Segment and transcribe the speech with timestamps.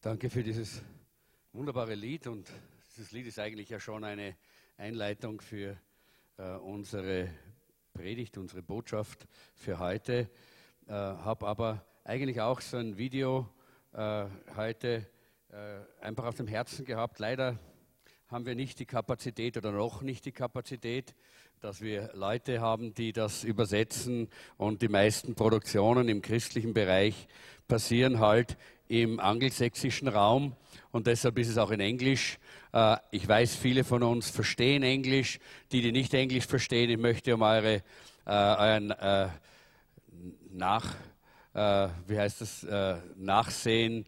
[0.00, 0.80] Danke für dieses
[1.52, 2.48] wunderbare Lied und
[2.96, 4.36] dieses Lied ist eigentlich ja schon eine
[4.76, 5.76] Einleitung für
[6.36, 7.28] äh, unsere
[7.94, 9.26] Predigt, unsere Botschaft
[9.56, 10.30] für heute.
[10.86, 13.48] Äh, Habe aber eigentlich auch so ein Video
[13.92, 15.04] äh, heute
[15.50, 17.18] äh, einfach auf dem Herzen gehabt.
[17.18, 17.58] Leider
[18.28, 21.16] haben wir nicht die Kapazität oder noch nicht die Kapazität,
[21.58, 24.28] dass wir Leute haben, die das übersetzen
[24.58, 27.26] und die meisten Produktionen im christlichen Bereich
[27.66, 28.56] passieren halt
[28.88, 30.56] im angelsächsischen Raum
[30.90, 32.38] und deshalb ist es auch in Englisch.
[32.72, 35.38] Äh, ich weiß, viele von uns verstehen Englisch.
[35.72, 37.82] Die, die nicht Englisch verstehen, ich möchte um eure, äh,
[38.26, 39.28] euren äh,
[40.50, 40.94] Nach,
[41.54, 42.64] wie heißt das,
[43.16, 44.06] Nachsehen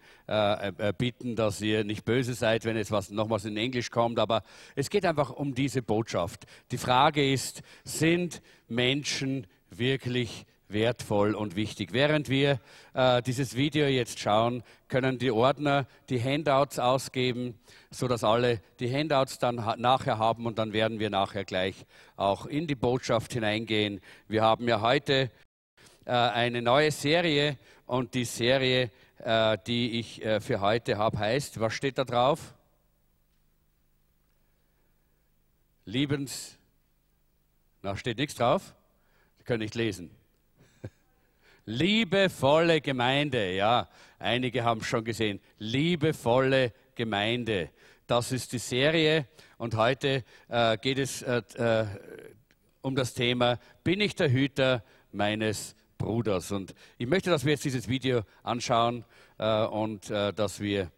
[0.98, 4.20] bitten, dass ihr nicht böse seid, wenn jetzt was nochmals in Englisch kommt.
[4.20, 4.44] Aber
[4.76, 6.44] es geht einfach um diese Botschaft.
[6.70, 11.92] Die Frage ist, sind Menschen wirklich wertvoll und wichtig.
[11.92, 12.60] Während wir
[12.94, 17.58] äh, dieses Video jetzt schauen, können die Ordner die Handouts ausgeben,
[17.90, 21.86] sodass alle die Handouts dann nachher haben und dann werden wir nachher gleich
[22.16, 24.00] auch in die Botschaft hineingehen.
[24.28, 25.30] Wir haben ja heute
[26.04, 31.60] äh, eine neue Serie und die Serie, äh, die ich äh, für heute habe, heißt,
[31.60, 32.54] was steht da drauf?
[35.84, 36.56] Liebens,
[37.82, 38.74] na, steht nichts drauf?
[39.38, 40.19] Sie können nicht lesen.
[41.66, 45.40] Liebevolle Gemeinde, ja, einige haben es schon gesehen.
[45.58, 47.70] Liebevolle Gemeinde.
[48.06, 51.86] Das ist die Serie und heute äh, geht es äh, äh,
[52.82, 56.50] um das Thema, bin ich der Hüter meines Bruders?
[56.50, 59.04] Und ich möchte, dass wir jetzt dieses Video anschauen
[59.38, 60.90] äh, und äh, dass wir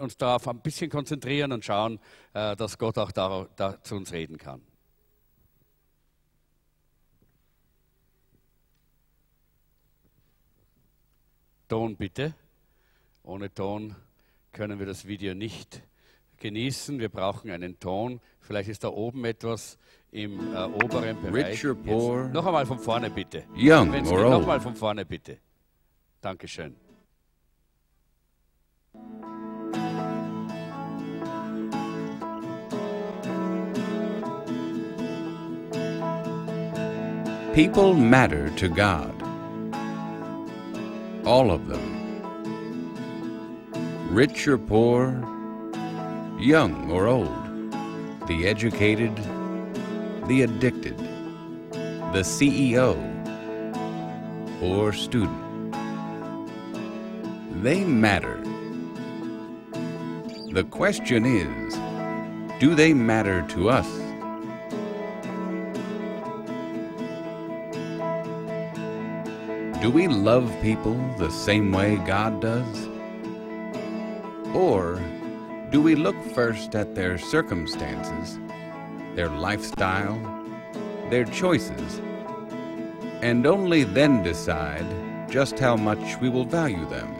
[0.00, 2.00] uns darauf ein bisschen konzentrieren und schauen,
[2.32, 4.62] dass Gott auch da, da zu uns reden kann.
[11.68, 12.34] Ton bitte.
[13.22, 13.94] Ohne Ton
[14.52, 15.82] können wir das Video nicht
[16.38, 16.98] genießen.
[16.98, 18.20] Wir brauchen einen Ton.
[18.40, 19.78] Vielleicht ist da oben etwas
[20.10, 21.52] im äh, oberen Bereich.
[21.52, 23.44] Rich or poor, noch einmal von vorne bitte.
[23.56, 24.32] Young Wenn's or geht, old.
[24.32, 25.38] Noch einmal von vorne bitte.
[26.20, 26.76] Dankeschön.
[37.54, 39.23] People matter to God.
[41.26, 42.02] All of them.
[44.10, 45.06] Rich or poor,
[46.38, 47.72] young or old,
[48.28, 49.16] the educated,
[50.28, 50.98] the addicted,
[52.12, 52.94] the CEO,
[54.62, 55.72] or student.
[57.62, 58.40] They matter.
[60.52, 61.74] The question is,
[62.60, 64.03] do they matter to us?
[69.84, 72.88] Do we love people the same way God does?
[74.54, 74.98] Or
[75.70, 78.38] do we look first at their circumstances,
[79.14, 80.16] their lifestyle,
[81.10, 82.00] their choices,
[83.20, 84.86] and only then decide
[85.28, 87.10] just how much we will value them?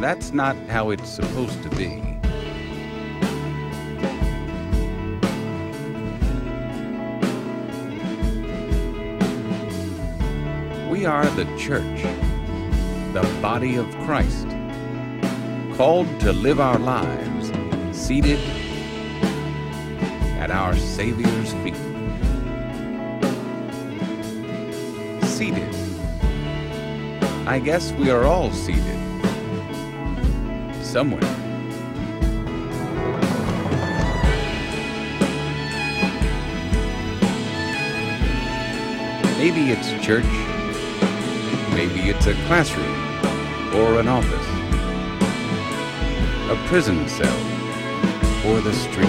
[0.00, 2.09] That's not how it's supposed to be.
[11.10, 12.02] Are the church,
[13.14, 14.46] the body of Christ,
[15.76, 17.50] called to live our lives
[17.90, 18.38] seated
[20.38, 21.74] at our Savior's feet.
[25.26, 25.74] Seated.
[27.44, 29.00] I guess we are all seated.
[30.80, 31.20] Somewhere.
[39.38, 40.59] Maybe it's church
[41.74, 42.94] Maybe it's a classroom
[43.74, 44.48] or an office,
[46.50, 47.40] a prison cell
[48.46, 49.08] or the street.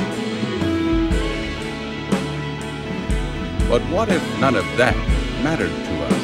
[3.67, 4.95] But what if none of that
[5.43, 6.21] mattered to us?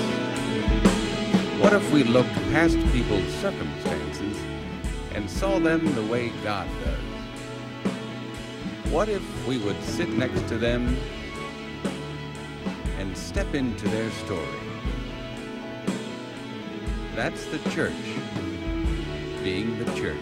[1.60, 4.38] What if we looked past people's circumstances
[5.16, 7.08] and saw them the way God does?
[8.92, 10.98] What if we would sit next to them
[13.00, 14.67] and step into their story?
[17.18, 17.94] That's the church
[19.44, 20.22] being the church.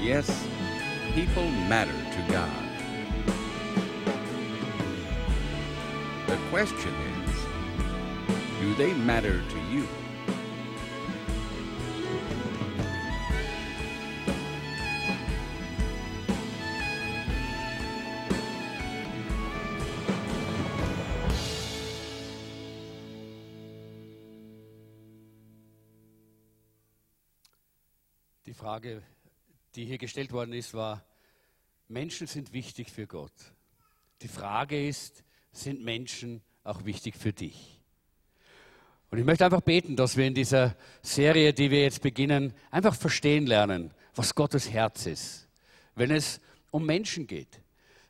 [0.00, 0.48] Yes,
[1.12, 2.50] people matter to God.
[6.28, 6.94] The question
[7.28, 7.36] is,
[8.58, 9.86] do they matter to you?
[28.80, 29.02] Frage,
[29.74, 31.04] die hier gestellt worden ist, war,
[31.88, 33.34] Menschen sind wichtig für Gott.
[34.22, 35.22] Die Frage ist,
[35.52, 37.78] sind Menschen auch wichtig für dich?
[39.10, 42.94] Und ich möchte einfach beten, dass wir in dieser Serie, die wir jetzt beginnen, einfach
[42.94, 45.46] verstehen lernen, was Gottes Herz ist.
[45.94, 46.40] Wenn es
[46.70, 47.60] um Menschen geht,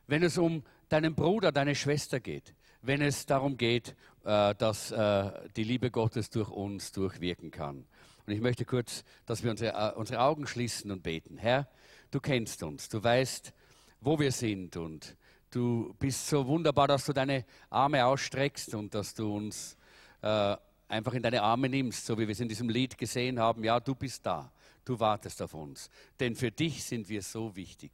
[0.07, 5.31] wenn es um deinen Bruder, deine Schwester geht, wenn es darum geht, äh, dass äh,
[5.57, 7.85] die Liebe Gottes durch uns durchwirken kann.
[8.31, 11.37] Und ich möchte kurz, dass wir unsere, äh, unsere Augen schließen und beten.
[11.37, 11.67] Herr,
[12.11, 13.51] du kennst uns, du weißt,
[13.99, 15.17] wo wir sind und
[15.49, 19.75] du bist so wunderbar, dass du deine Arme ausstreckst und dass du uns
[20.21, 20.55] äh,
[20.87, 23.65] einfach in deine Arme nimmst, so wie wir es in diesem Lied gesehen haben.
[23.65, 24.49] Ja, du bist da,
[24.85, 25.89] du wartest auf uns.
[26.17, 27.91] Denn für dich sind wir so wichtig,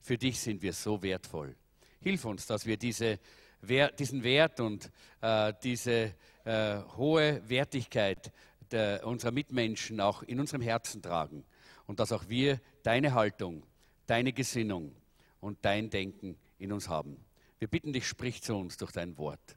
[0.00, 1.54] für dich sind wir so wertvoll.
[2.00, 3.18] Hilf uns, dass wir diese,
[3.98, 4.90] diesen Wert und
[5.20, 6.14] äh, diese
[6.46, 8.32] äh, hohe Wertigkeit
[8.72, 11.44] der, unserer Mitmenschen auch in unserem Herzen tragen
[11.86, 13.64] und dass auch wir deine Haltung,
[14.06, 14.94] deine Gesinnung
[15.40, 17.24] und dein Denken in uns haben.
[17.58, 19.56] Wir bitten dich, sprich zu uns durch dein Wort.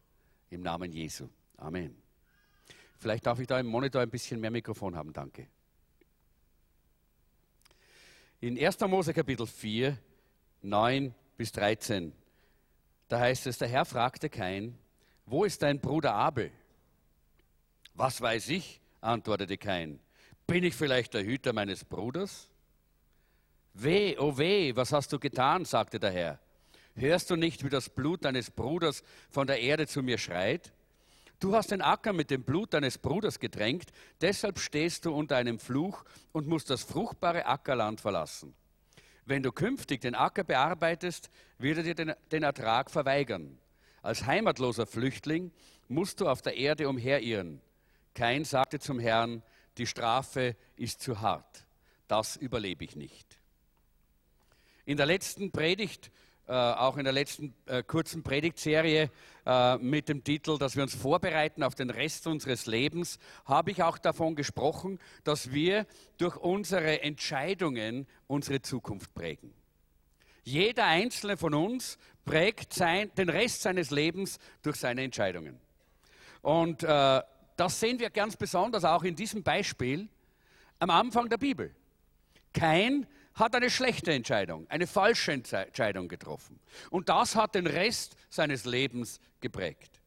[0.50, 1.30] Im Namen Jesu.
[1.58, 2.02] Amen.
[2.98, 5.48] Vielleicht darf ich da im Monitor ein bisschen mehr Mikrofon haben, danke.
[8.42, 8.80] In 1.
[8.82, 9.98] Mose Kapitel 4,
[10.62, 12.14] 9 bis 13,
[13.10, 14.78] da heißt es, der Herr fragte Kain,
[15.26, 16.52] wo ist dein Bruder Abel?
[17.94, 20.00] Was weiß ich, antwortete Kain.
[20.48, 22.50] Bin ich vielleicht der Hüter meines Bruders?
[23.74, 25.66] Weh, oh weh, was hast du getan?
[25.66, 26.40] sagte der Herr.
[26.96, 30.74] Hörst du nicht, wie das Blut deines Bruders von der Erde zu mir schreit?
[31.40, 35.60] Du hast den Acker mit dem Blut deines Bruders gedrängt, deshalb stehst du unter einem
[35.60, 36.04] Fluch
[36.34, 38.54] und musst das fruchtbare Ackerland verlassen.
[39.26, 43.58] Wenn du künftig den Acker bearbeitest, wird er dir den, den Ertrag verweigern.
[44.02, 45.52] Als heimatloser Flüchtling
[45.88, 47.62] musst du auf der Erde umherirren.
[48.20, 49.44] Kein sagte zum Herrn,
[49.78, 51.66] die Strafe ist zu hart.
[52.10, 53.40] Das überlebe ich nicht.
[54.84, 56.12] In der letzten Predigt,
[56.46, 59.10] äh, auch in der letzten äh, kurzen Predigtserie
[59.46, 63.84] äh, mit dem Titel, dass wir uns vorbereiten auf den Rest unseres Lebens, habe ich
[63.84, 65.88] auch davon gesprochen, dass wir
[66.18, 69.54] durch unsere Entscheidungen unsere Zukunft prägen.
[70.44, 75.58] Jeder einzelne von uns prägt sein, den Rest seines Lebens durch seine Entscheidungen.
[76.42, 76.84] Und
[77.60, 80.08] das sehen wir ganz besonders auch in diesem Beispiel
[80.80, 81.76] am Anfang der Bibel.
[82.54, 86.60] Kein hat eine schlechte Entscheidung, eine falsche Entscheidung getroffen.
[86.90, 90.02] Und das hat den Rest seines Lebens geprägt.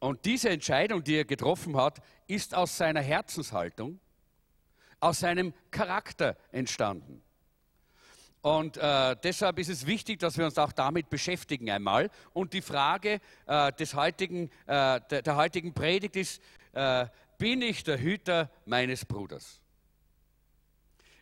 [0.00, 3.98] Und diese Entscheidung, die er getroffen hat, ist aus seiner Herzenshaltung,
[5.00, 7.22] aus seinem Charakter entstanden.
[8.40, 12.10] Und äh, deshalb ist es wichtig, dass wir uns auch damit beschäftigen einmal.
[12.32, 16.42] Und die Frage äh, des heutigen, äh, der, der, heutigen Predigt ist,
[16.72, 17.06] äh,
[17.36, 19.60] bin ich der Hüter meines Bruders?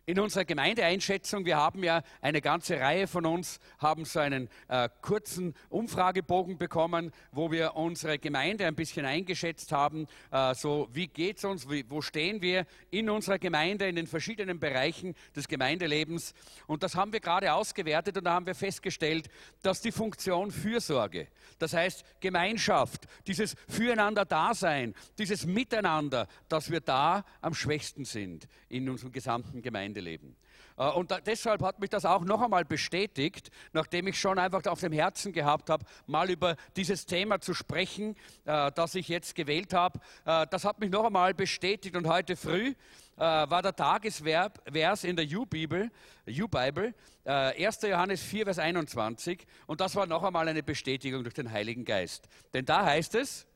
[0.08, 4.88] In unserer Gemeindeeinschätzung, wir haben ja eine ganze Reihe von uns, haben so einen äh,
[5.02, 10.06] kurzen Umfragebogen bekommen, wo wir unsere Gemeinde ein bisschen eingeschätzt haben.
[10.30, 14.06] Äh, so, wie geht es uns, wie, wo stehen wir in unserer Gemeinde in den
[14.06, 16.34] verschiedenen Bereichen des Gemeindelebens.
[16.68, 19.28] Und das haben wir gerade ausgewertet und da haben wir festgestellt,
[19.62, 21.26] dass die Funktion Fürsorge,
[21.58, 29.10] das heißt Gemeinschaft, dieses Füreinander-Dasein, dieses Miteinander, dass wir da am schwächsten sind in unserem
[29.10, 29.95] gesamten Gemeindeleben.
[29.96, 30.36] Gemeindeleben.
[30.76, 34.80] Äh, und deshalb hat mich das auch noch einmal bestätigt, nachdem ich schon einfach auf
[34.80, 39.72] dem Herzen gehabt habe, mal über dieses Thema zu sprechen, äh, das ich jetzt gewählt
[39.72, 39.98] habe.
[40.24, 42.74] Äh, das hat mich noch einmal bestätigt und heute früh
[43.18, 45.90] war der Tagesvers in der U-Bibel,
[46.28, 46.92] U-Bible,
[47.24, 47.80] 1.
[47.80, 52.28] Johannes 4, Vers 21 und das war noch einmal eine Bestätigung durch den Heiligen Geist.
[52.52, 53.46] Denn da heißt es,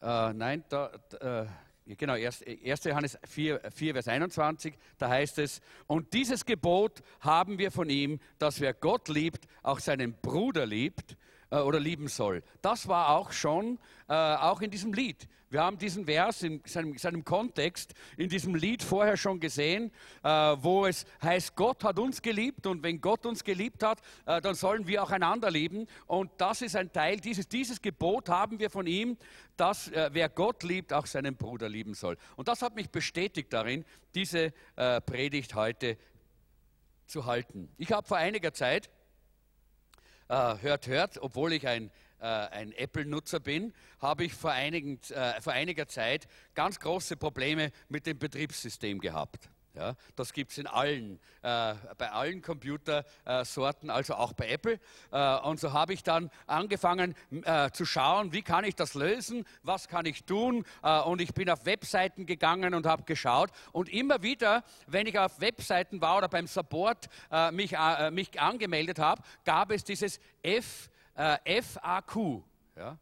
[0.00, 0.90] nein, da,
[1.88, 2.44] Genau, 1.
[2.84, 8.18] Johannes 4, 4, Vers 21, da heißt es, und dieses Gebot haben wir von ihm,
[8.38, 11.16] dass wer Gott liebt, auch seinen Bruder liebt
[11.56, 12.42] äh, oder lieben soll.
[12.62, 15.28] Das war auch schon, äh, auch in diesem Lied.
[15.48, 19.92] Wir haben diesen Vers in seinem, seinem Kontext in diesem Lied vorher schon gesehen,
[20.24, 24.40] äh, wo es heißt, Gott hat uns geliebt und wenn Gott uns geliebt hat, äh,
[24.40, 25.86] dann sollen wir auch einander lieben.
[26.06, 29.16] Und das ist ein Teil, dieses, dieses Gebot haben wir von ihm,
[29.56, 32.18] dass äh, wer Gott liebt, auch seinen Bruder lieben soll.
[32.34, 33.84] Und das hat mich bestätigt darin,
[34.14, 35.96] diese äh, Predigt heute
[37.06, 37.68] zu halten.
[37.78, 38.90] Ich habe vor einiger Zeit
[40.28, 41.90] äh, hört, hört, obwohl ich ein,
[42.20, 47.70] äh, ein Apple-Nutzer bin, habe ich vor, einigen, äh, vor einiger Zeit ganz große Probleme
[47.88, 49.50] mit dem Betriebssystem gehabt.
[49.76, 54.80] Ja, das gibt es in allen, äh, bei allen Computersorten, also auch bei Apple.
[55.12, 59.44] Äh, und so habe ich dann angefangen äh, zu schauen, wie kann ich das lösen,
[59.62, 60.64] was kann ich tun.
[60.82, 63.50] Äh, und ich bin auf Webseiten gegangen und habe geschaut.
[63.72, 68.40] Und immer wieder, wenn ich auf Webseiten war oder beim Support äh, mich, äh, mich
[68.40, 72.42] angemeldet habe, gab es dieses F, FAQ.
[72.76, 72.98] Ja?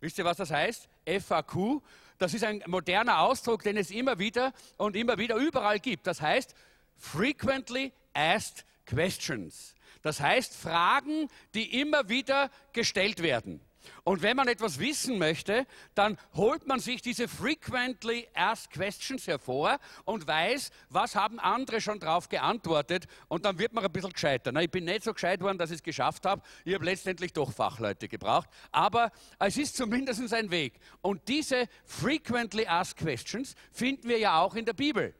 [0.00, 0.88] Wisst ihr, was das heißt?
[1.04, 1.80] FAQ.
[2.20, 6.06] Das ist ein moderner Ausdruck, den es immer wieder und immer wieder überall gibt.
[6.06, 6.54] Das heißt
[6.98, 9.74] Frequently Asked Questions.
[10.02, 13.62] Das heißt Fragen, die immer wieder gestellt werden.
[14.04, 19.78] Und wenn man etwas wissen möchte, dann holt man sich diese frequently asked questions hervor
[20.04, 24.54] und weiß, was haben andere schon darauf geantwortet und dann wird man ein bisschen gescheiter.
[24.60, 26.42] ich bin nicht so gescheit worden, dass ich es geschafft habe.
[26.64, 28.48] Ich habe letztendlich doch Fachleute gebraucht.
[28.70, 30.80] Aber es ist zumindest ein Weg.
[31.00, 35.14] Und diese frequently asked questions finden wir ja auch in der Bibel.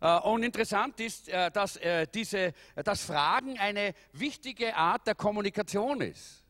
[0.00, 6.00] Äh, und interessant ist, äh, dass, äh, diese, dass Fragen eine wichtige Art der Kommunikation
[6.00, 6.44] ist.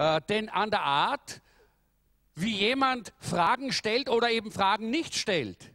[0.00, 1.42] Äh, denn an der Art,
[2.34, 5.74] wie jemand Fragen stellt oder eben Fragen nicht stellt,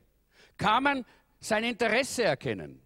[0.58, 1.06] kann man
[1.40, 2.82] sein Interesse erkennen.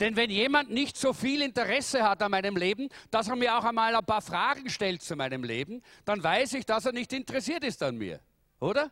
[0.00, 3.64] Denn wenn jemand nicht so viel Interesse hat an meinem Leben, dass er mir auch
[3.64, 7.64] einmal ein paar Fragen stellt zu meinem Leben, dann weiß ich, dass er nicht interessiert
[7.64, 8.20] ist an mir.
[8.58, 8.90] Oder?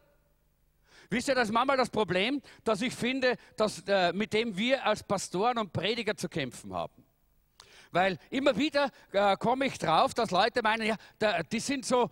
[1.09, 4.85] Wisst ihr, das ist manchmal das Problem, dass ich finde, dass, äh, mit dem wir
[4.85, 7.00] als Pastoren und Prediger zu kämpfen haben.
[7.93, 12.11] Weil immer wieder äh, komme ich drauf, dass Leute meinen, ja, da, die sind so,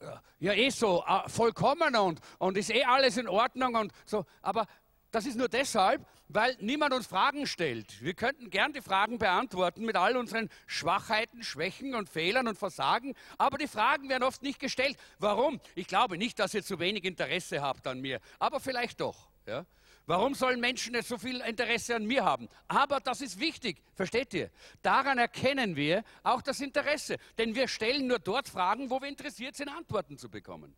[0.00, 0.06] äh,
[0.38, 4.26] ja eh so äh, vollkommen und, und ist eh alles in Ordnung und so.
[4.42, 4.66] Aber
[5.10, 8.02] das ist nur deshalb, weil niemand uns Fragen stellt.
[8.02, 13.14] Wir könnten gern die Fragen beantworten mit all unseren Schwachheiten, Schwächen und Fehlern und Versagen,
[13.38, 14.96] aber die Fragen werden oft nicht gestellt.
[15.18, 15.60] Warum?
[15.74, 19.28] Ich glaube nicht, dass ihr zu wenig Interesse habt an mir, aber vielleicht doch.
[19.46, 19.64] Ja?
[20.06, 22.48] Warum sollen Menschen nicht so viel Interesse an mir haben?
[22.68, 24.50] Aber das ist wichtig, versteht ihr?
[24.82, 27.16] Daran erkennen wir auch das Interesse.
[27.38, 30.76] Denn wir stellen nur dort Fragen, wo wir interessiert sind, Antworten zu bekommen.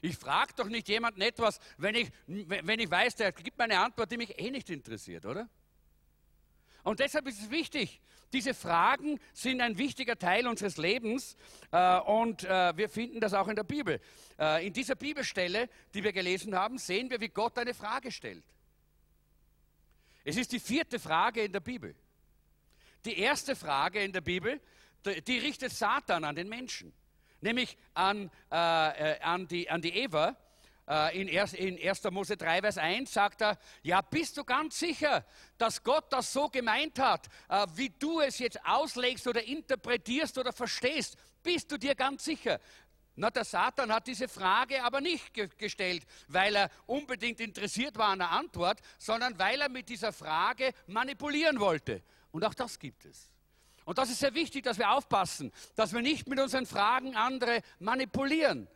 [0.00, 3.80] Ich frage doch nicht jemanden etwas, wenn ich, wenn ich weiß, der gibt mir eine
[3.80, 5.48] Antwort, die mich eh nicht interessiert, oder?
[6.84, 8.00] Und deshalb ist es wichtig,
[8.32, 11.34] diese Fragen sind ein wichtiger Teil unseres Lebens
[11.72, 14.00] äh, und äh, wir finden das auch in der Bibel.
[14.38, 18.44] Äh, in dieser Bibelstelle, die wir gelesen haben, sehen wir, wie Gott eine Frage stellt.
[20.28, 21.94] Es ist die vierte Frage in der Bibel.
[23.06, 24.60] Die erste Frage in der Bibel,
[25.26, 26.92] die richtet Satan an den Menschen,
[27.40, 30.36] nämlich an, äh, äh an, die, an die Eva.
[30.86, 32.04] Äh, in, 1, in 1.
[32.10, 35.24] Mose 3, Vers 1 sagt er, ja, bist du ganz sicher,
[35.56, 40.52] dass Gott das so gemeint hat, äh, wie du es jetzt auslegst oder interpretierst oder
[40.52, 41.16] verstehst?
[41.42, 42.60] Bist du dir ganz sicher?
[43.20, 48.10] Na, der Satan hat diese Frage aber nicht ge gestellt, weil er unbedingt interessiert war
[48.10, 52.00] an der Antwort, sondern weil er mit dieser Frage manipulieren wollte.
[52.30, 53.28] Und auch das gibt es.
[53.84, 57.62] Und das ist sehr wichtig, dass wir aufpassen, dass wir nicht mit unseren Fragen andere
[57.80, 58.68] manipulieren.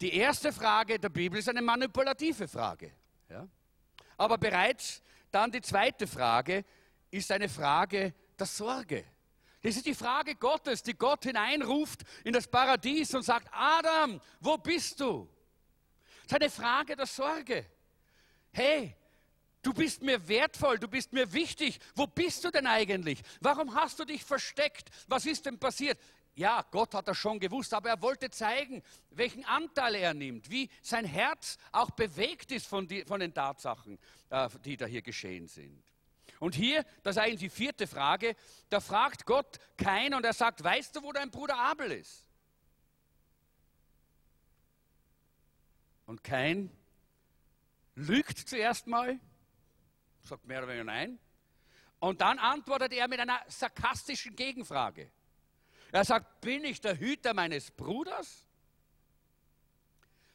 [0.00, 2.92] Die erste Frage der Bibel ist eine manipulative Frage.
[3.30, 3.48] Ja?
[4.16, 6.64] Aber bereits dann die zweite Frage
[7.10, 9.04] ist eine Frage der Sorge.
[9.62, 14.58] Das ist die Frage Gottes, die Gott hineinruft in das Paradies und sagt, Adam, wo
[14.58, 15.28] bist du?
[16.26, 17.64] Das ist eine Frage der Sorge.
[18.52, 18.96] Hey,
[19.62, 21.78] du bist mir wertvoll, du bist mir wichtig.
[21.94, 23.22] Wo bist du denn eigentlich?
[23.40, 24.90] Warum hast du dich versteckt?
[25.06, 25.96] Was ist denn passiert?
[26.34, 30.70] Ja, Gott hat das schon gewusst, aber er wollte zeigen, welchen Anteil er nimmt, wie
[30.80, 33.98] sein Herz auch bewegt ist von, die, von den Tatsachen,
[34.30, 35.84] äh, die da hier geschehen sind.
[36.42, 38.34] Und hier, das ist eigentlich die vierte Frage,
[38.68, 42.26] da fragt Gott kein und er sagt, weißt du, wo dein Bruder Abel ist?
[46.04, 46.76] Und kein
[47.94, 49.20] lügt zuerst mal,
[50.24, 51.20] sagt mehr oder weniger nein.
[52.00, 55.12] Und dann antwortet er mit einer sarkastischen Gegenfrage.
[55.92, 58.48] Er sagt, bin ich der Hüter meines Bruders?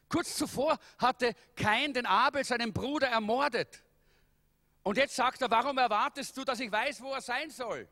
[0.08, 3.84] Kurz zuvor hatte Kain den Abel, seinen Bruder, ermordet.
[4.88, 7.90] Und jetzt sagt er, warum erwartest du, dass ich weiß, wo er sein soll?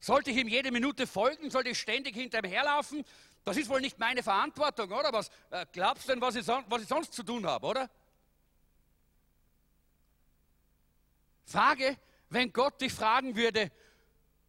[0.00, 1.50] Sollte ich ihm jede Minute folgen?
[1.50, 3.04] Sollte ich ständig hinter ihm herlaufen?
[3.44, 5.12] Das ist wohl nicht meine Verantwortung, oder?
[5.12, 7.90] Was äh, glaubst du denn, was ich, was ich sonst zu tun habe, oder?
[11.44, 11.98] Frage,
[12.30, 13.70] wenn Gott dich fragen würde,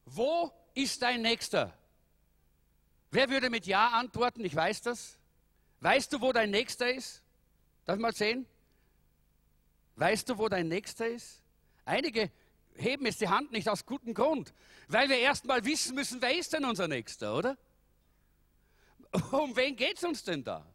[0.05, 1.77] wo ist dein Nächster?
[3.11, 4.45] Wer würde mit Ja antworten?
[4.45, 5.19] Ich weiß das.
[5.81, 7.21] Weißt du, wo dein Nächster ist?
[7.83, 8.47] Darf ich mal sehen?
[9.95, 11.41] Weißt du, wo dein Nächster ist?
[11.85, 12.31] Einige
[12.75, 14.53] heben jetzt die Hand nicht aus gutem Grund,
[14.87, 17.57] weil wir erst mal wissen müssen, wer ist denn unser Nächster, oder?
[19.31, 20.65] Um wen geht es uns denn da?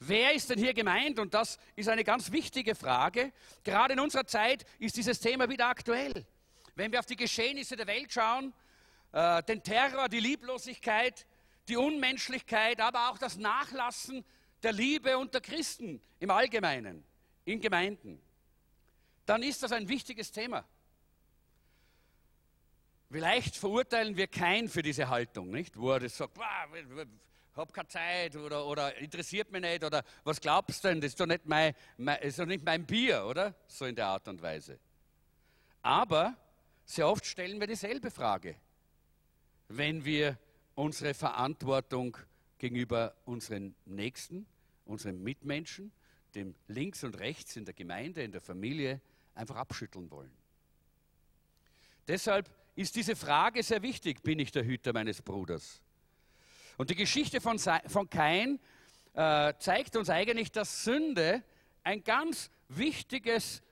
[0.00, 1.18] Wer ist denn hier gemeint?
[1.18, 3.32] Und das ist eine ganz wichtige Frage.
[3.62, 6.26] Gerade in unserer Zeit ist dieses Thema wieder aktuell.
[6.74, 8.54] Wenn wir auf die Geschehnisse der Welt schauen,
[9.12, 11.26] äh, den Terror, die Lieblosigkeit,
[11.68, 14.24] die Unmenschlichkeit, aber auch das Nachlassen
[14.62, 17.04] der Liebe unter Christen im Allgemeinen,
[17.44, 18.20] in Gemeinden,
[19.30, 20.64] dann ist das ein wichtiges Thema.
[23.08, 25.76] Vielleicht verurteilen wir kein für diese Haltung, nicht?
[25.76, 26.36] Wo er das sagt,
[27.54, 31.00] hab keine Zeit oder, oder interessiert mich nicht oder was glaubst du denn?
[31.00, 33.54] Das ist doch nicht mein, mein, ist doch nicht mein Bier, oder?
[33.68, 34.80] So in der Art und Weise.
[35.82, 36.36] Aber
[36.84, 38.56] sehr oft stellen wir dieselbe Frage,
[39.68, 40.38] wenn wir
[40.74, 42.16] unsere Verantwortung
[42.58, 44.44] gegenüber unseren Nächsten,
[44.86, 45.92] unseren Mitmenschen,
[46.34, 49.00] dem links und rechts in der Gemeinde, in der Familie
[49.34, 50.32] einfach abschütteln wollen.
[52.08, 55.80] Deshalb ist diese Frage sehr wichtig, bin ich der Hüter meines Bruders?
[56.76, 58.58] Und die Geschichte von, von Kain
[59.14, 61.42] äh, zeigt uns eigentlich, dass Sünde
[61.82, 63.62] ein ganz wichtiges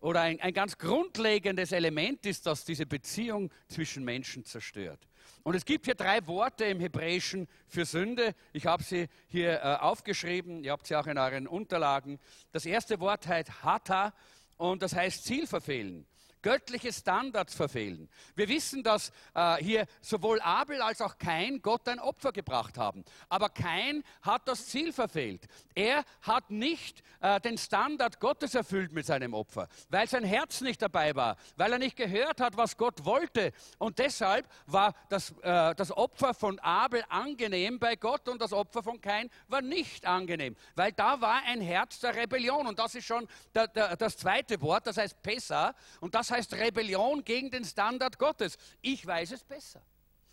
[0.00, 5.08] oder ein, ein ganz grundlegendes Element ist, das diese Beziehung zwischen Menschen zerstört.
[5.42, 8.34] Und es gibt hier drei Worte im Hebräischen für Sünde.
[8.52, 12.18] Ich habe sie hier äh, aufgeschrieben, ihr habt sie auch in euren Unterlagen.
[12.52, 14.12] Das erste Wort heißt Hata
[14.58, 16.06] und das heißt Ziel verfehlen
[16.42, 18.08] göttliche Standards verfehlen.
[18.34, 23.04] Wir wissen, dass äh, hier sowohl Abel als auch Kain Gott ein Opfer gebracht haben.
[23.28, 25.46] Aber Kain hat das Ziel verfehlt.
[25.74, 30.80] Er hat nicht äh, den Standard Gottes erfüllt mit seinem Opfer, weil sein Herz nicht
[30.82, 33.52] dabei war, weil er nicht gehört hat, was Gott wollte.
[33.78, 38.82] Und deshalb war das, äh, das Opfer von Abel angenehm bei Gott und das Opfer
[38.82, 42.66] von Kain war nicht angenehm, weil da war ein Herz der Rebellion.
[42.66, 45.74] Und das ist schon der, der, das zweite Wort, das heißt Pessa.
[46.00, 48.56] Und das heißt Rebellion gegen den Standard Gottes.
[48.80, 49.82] Ich weiß es besser.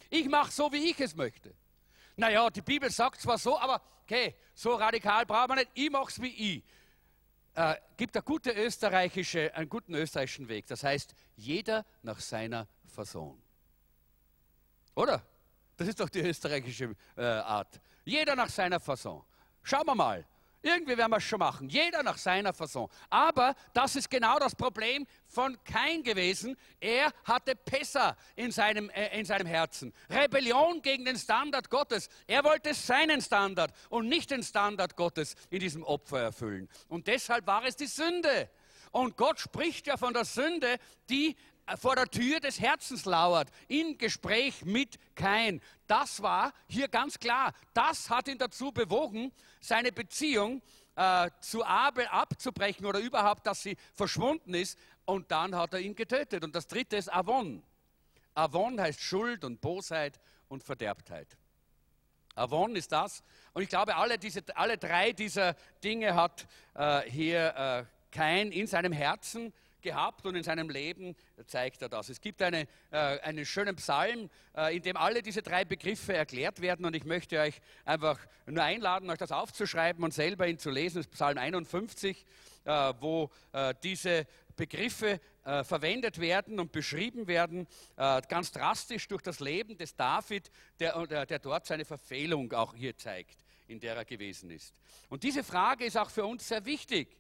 [0.10, 1.54] Ich mache so, wie ich es möchte.
[2.16, 5.72] Naja, die Bibel sagt zwar so, aber okay, so radikal braucht man nicht.
[5.74, 6.64] Ich mache es wie ich.
[7.56, 10.68] Äh, gibt eine gute österreichische, einen guten österreichischen Weg.
[10.68, 13.42] Das heißt, jeder nach seiner Fasson.
[14.94, 15.26] Oder?
[15.78, 17.80] Das ist doch die österreichische äh, Art.
[18.06, 19.24] Jeder nach seiner Fasson.
[19.64, 20.26] Schauen wir mal.
[20.66, 21.70] Irgendwie werden wir es schon machen.
[21.70, 22.90] Jeder nach seiner Fasson.
[23.12, 26.58] Aber das ist genau das Problem von Kain gewesen.
[26.80, 29.94] Er hatte Pessa in seinem, äh, in seinem Herzen.
[30.10, 32.10] Rebellion gegen den Standard Gottes.
[32.26, 36.68] Er wollte seinen Standard und nicht den Standard Gottes in diesem Opfer erfüllen.
[36.88, 38.50] Und deshalb war es die Sünde.
[38.90, 40.80] Und Gott spricht ja von der Sünde,
[41.12, 41.36] die
[41.78, 45.62] vor der Tür des Herzens lauert, im Gespräch mit Kain.
[45.88, 47.54] Das war hier ganz klar.
[47.74, 50.62] Das hat ihn dazu bewogen, seine Beziehung
[50.96, 54.78] äh, zu Abel abzubrechen oder überhaupt, dass sie verschwunden ist.
[55.06, 56.44] Und dann hat er ihn getötet.
[56.44, 57.64] Und das dritte ist Avon.
[58.34, 61.38] Avon heißt Schuld und Bosheit und Verderbtheit.
[62.36, 63.24] Avon ist das.
[63.54, 68.68] Und ich glaube, alle, diese, alle drei dieser Dinge hat äh, hier äh, Kain in
[68.68, 69.54] seinem Herzen
[69.86, 72.10] gehabt und in seinem Leben zeigt er das.
[72.10, 76.60] Es gibt eine, äh, einen schönen Psalm, äh, in dem alle diese drei Begriffe erklärt
[76.60, 80.72] werden und ich möchte euch einfach nur einladen, euch das aufzuschreiben und selber ihn zu
[80.72, 80.98] lesen.
[80.98, 82.26] Das ist Psalm 51,
[82.66, 89.22] äh, wo äh, diese Begriffe äh, verwendet werden und beschrieben werden, äh, ganz drastisch durch
[89.22, 94.06] das Leben des David, der, der dort seine Verfehlung auch hier zeigt, in der er
[94.06, 94.82] gewesen ist.
[95.10, 97.16] Und diese Frage ist auch für uns sehr wichtig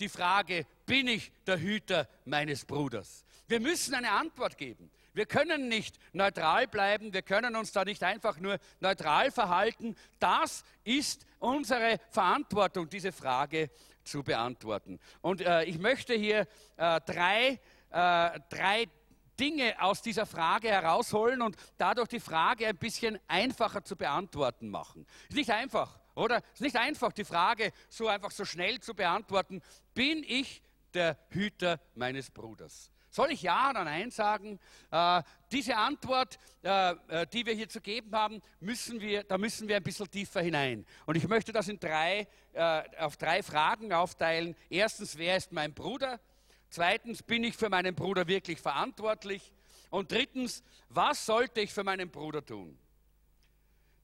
[0.00, 3.24] die Frage, bin ich der Hüter meines Bruders?
[3.46, 4.90] Wir müssen eine Antwort geben.
[5.12, 9.96] Wir können nicht neutral bleiben, wir können uns da nicht einfach nur neutral verhalten.
[10.20, 13.70] Das ist unsere Verantwortung, diese Frage
[14.04, 15.00] zu beantworten.
[15.20, 17.60] Und äh, ich möchte hier äh, drei,
[17.90, 18.86] äh, drei
[19.38, 25.06] Dinge aus dieser Frage herausholen und dadurch die Frage ein bisschen einfacher zu beantworten machen.
[25.28, 25.99] Ist nicht einfach.
[26.20, 26.38] Oder?
[26.38, 29.62] Es ist nicht einfach, die Frage so einfach so schnell zu beantworten.
[29.94, 30.62] Bin ich
[30.94, 32.90] der Hüter meines Bruders?
[33.12, 34.60] Soll ich Ja oder Nein sagen?
[34.90, 39.66] Äh, diese Antwort, äh, äh, die wir hier zu geben haben, müssen wir, da müssen
[39.66, 40.86] wir ein bisschen tiefer hinein.
[41.06, 44.54] Und ich möchte das in drei, äh, auf drei Fragen aufteilen.
[44.68, 46.20] Erstens, wer ist mein Bruder?
[46.68, 49.52] Zweitens, bin ich für meinen Bruder wirklich verantwortlich?
[49.90, 52.78] Und drittens, was sollte ich für meinen Bruder tun?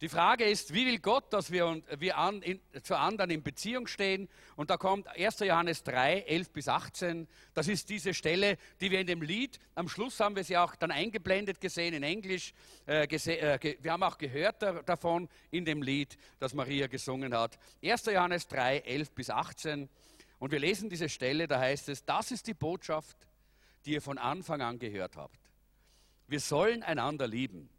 [0.03, 3.87] Die Frage ist, wie will Gott, dass wir, wir an, in, zu anderen in Beziehung
[3.87, 4.29] stehen?
[4.55, 5.39] Und da kommt 1.
[5.39, 7.27] Johannes 3, 11 bis 18.
[7.55, 10.77] Das ist diese Stelle, die wir in dem Lied, am Schluss haben wir sie auch
[10.77, 12.53] dann eingeblendet gesehen in Englisch.
[12.85, 17.35] Äh, gese, äh, wir haben auch gehört da, davon in dem Lied, das Maria gesungen
[17.35, 17.59] hat.
[17.83, 18.05] 1.
[18.05, 19.89] Johannes 3, 11 bis 18.
[20.39, 23.17] Und wir lesen diese Stelle, da heißt es, das ist die Botschaft,
[23.87, 25.41] die ihr von Anfang an gehört habt.
[26.27, 27.71] Wir sollen einander lieben.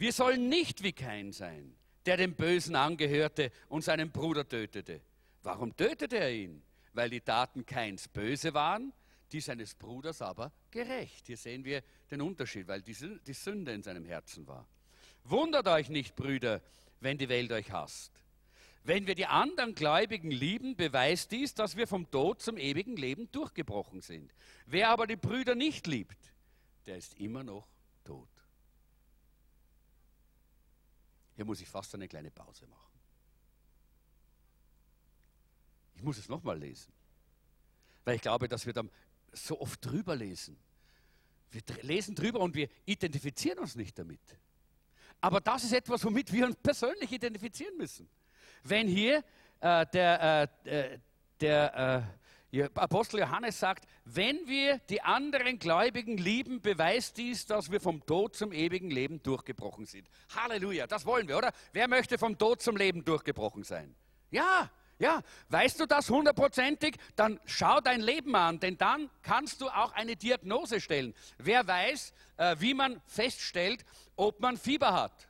[0.00, 5.02] Wir sollen nicht wie Kain sein, der dem Bösen angehörte und seinen Bruder tötete.
[5.42, 6.62] Warum tötete er ihn?
[6.94, 8.94] Weil die Taten Keins böse waren,
[9.30, 11.26] die seines Bruders aber gerecht.
[11.26, 14.66] Hier sehen wir den Unterschied, weil die Sünde in seinem Herzen war.
[15.24, 16.62] Wundert euch nicht, Brüder,
[17.00, 18.10] wenn die Welt euch hasst.
[18.84, 23.30] Wenn wir die anderen Gläubigen lieben, beweist dies, dass wir vom Tod zum ewigen Leben
[23.32, 24.32] durchgebrochen sind.
[24.64, 26.16] Wer aber die Brüder nicht liebt,
[26.86, 27.68] der ist immer noch
[28.02, 28.30] tot.
[31.36, 33.00] Hier muss ich fast eine kleine Pause machen.
[35.94, 36.92] Ich muss es nochmal lesen,
[38.04, 38.82] weil ich glaube, dass wir da
[39.32, 40.58] so oft drüber lesen.
[41.50, 44.20] Wir lesen drüber und wir identifizieren uns nicht damit.
[45.20, 48.08] Aber das ist etwas, womit wir uns persönlich identifizieren müssen.
[48.62, 49.24] Wenn hier
[49.60, 50.98] äh, der, äh, äh
[51.40, 52.19] der äh,
[52.74, 58.34] Apostel Johannes sagt, wenn wir die anderen Gläubigen lieben, beweist dies, dass wir vom Tod
[58.34, 60.08] zum ewigen Leben durchgebrochen sind.
[60.34, 61.52] Halleluja, das wollen wir, oder?
[61.72, 63.94] Wer möchte vom Tod zum Leben durchgebrochen sein?
[64.30, 66.96] Ja, ja, weißt du das hundertprozentig?
[67.16, 71.14] Dann schau dein Leben an, denn dann kannst du auch eine Diagnose stellen.
[71.38, 73.84] Wer weiß, äh, wie man feststellt,
[74.16, 75.29] ob man Fieber hat?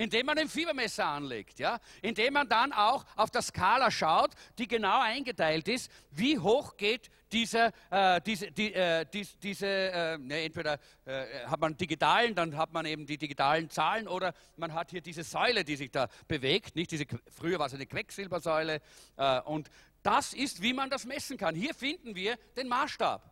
[0.00, 1.78] Indem man ein Fiebermesser anlegt, ja?
[2.00, 7.10] Indem man dann auch auf der Skala schaut, die genau eingeteilt ist, wie hoch geht
[7.30, 12.56] diese, äh, diese, die, äh, dies, diese äh, ne, entweder äh, hat man digitalen, dann
[12.56, 16.08] hat man eben die digitalen Zahlen oder man hat hier diese Säule, die sich da
[16.26, 18.80] bewegt, nicht diese, früher war es eine Quecksilbersäule
[19.18, 19.68] äh, und
[20.02, 21.54] das ist, wie man das messen kann.
[21.54, 23.22] Hier finden wir den Maßstab.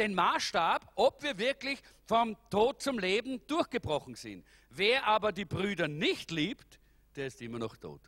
[0.00, 4.46] Den Maßstab, ob wir wirklich vom Tod zum Leben durchgebrochen sind.
[4.70, 6.80] Wer aber die Brüder nicht liebt,
[7.16, 8.00] der ist immer noch tot.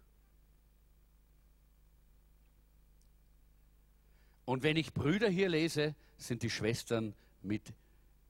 [4.46, 7.74] Und wenn ich Brüder hier lese, sind die Schwestern mit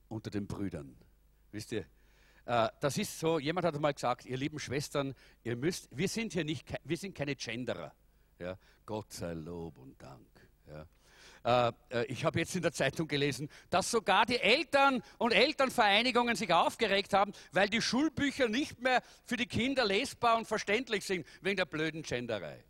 [0.08, 0.96] unter den Brüdern.
[1.52, 1.86] Wisst ihr,
[2.46, 6.32] äh, das ist so, jemand hat mal gesagt, ihr lieben Schwestern, ihr müsst, wir sind
[6.32, 7.94] hier nicht, wir sind keine Genderer.
[8.40, 8.58] Ja?
[8.84, 10.26] Gott sei Lob und Dank.
[10.66, 10.84] Ja?
[11.44, 16.36] Äh, äh, ich habe jetzt in der Zeitung gelesen, dass sogar die Eltern und Elternvereinigungen
[16.36, 21.26] sich aufgeregt haben, weil die Schulbücher nicht mehr für die Kinder lesbar und verständlich sind,
[21.40, 22.62] wegen der blöden Genderei.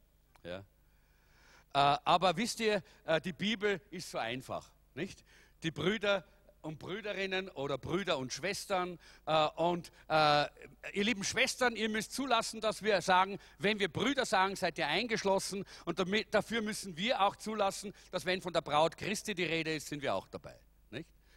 [0.42, 0.58] Ja?
[0.58, 2.82] Äh, aber wisst ihr,
[3.24, 5.24] die Bibel ist so einfach, nicht?
[5.62, 6.24] Die Brüder
[6.62, 8.98] und Brüderinnen oder Brüder und Schwestern.
[9.27, 14.57] Äh, und ihr lieben Schwestern, ihr müsst zulassen, dass wir sagen, wenn wir Brüder sagen,
[14.57, 15.64] seid ihr eingeschlossen.
[15.85, 19.75] Und damit, dafür müssen wir auch zulassen, dass wenn von der Braut Christi die Rede
[19.75, 20.59] ist, sind wir auch dabei.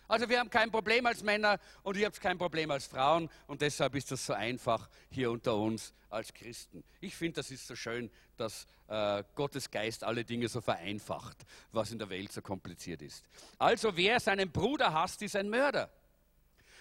[0.08, 3.62] Also wir haben kein Problem als Männer und ihr habt kein Problem als Frauen und
[3.62, 6.84] deshalb ist das so einfach hier unter uns als Christen.
[7.02, 11.38] Ich finde, das ist so schön, dass äh, Gottes Geist alle Dinge so vereinfacht,
[11.72, 13.26] was in der Welt so kompliziert ist.
[13.58, 15.89] Also wer seinen Bruder hasst, ist ein Mörder.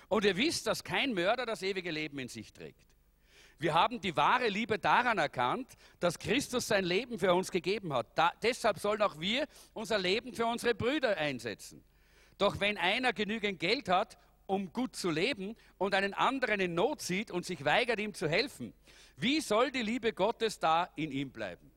[0.08, 2.84] Und ihr wisst, dass kein Mörder das ewige Leben in sich trägt.
[3.58, 5.68] Wir haben die wahre Liebe daran erkannt,
[6.00, 8.06] dass Christus sein Leben für uns gegeben hat.
[8.14, 11.82] Da, deshalb sollen auch wir unser Leben für unsere Brüder einsetzen.
[12.38, 17.00] Doch wenn einer genügend Geld hat, um gut zu leben und einen anderen in Not
[17.00, 18.74] sieht und sich weigert, ihm zu helfen,
[19.16, 21.70] wie soll die Liebe Gottes da in ihm bleiben?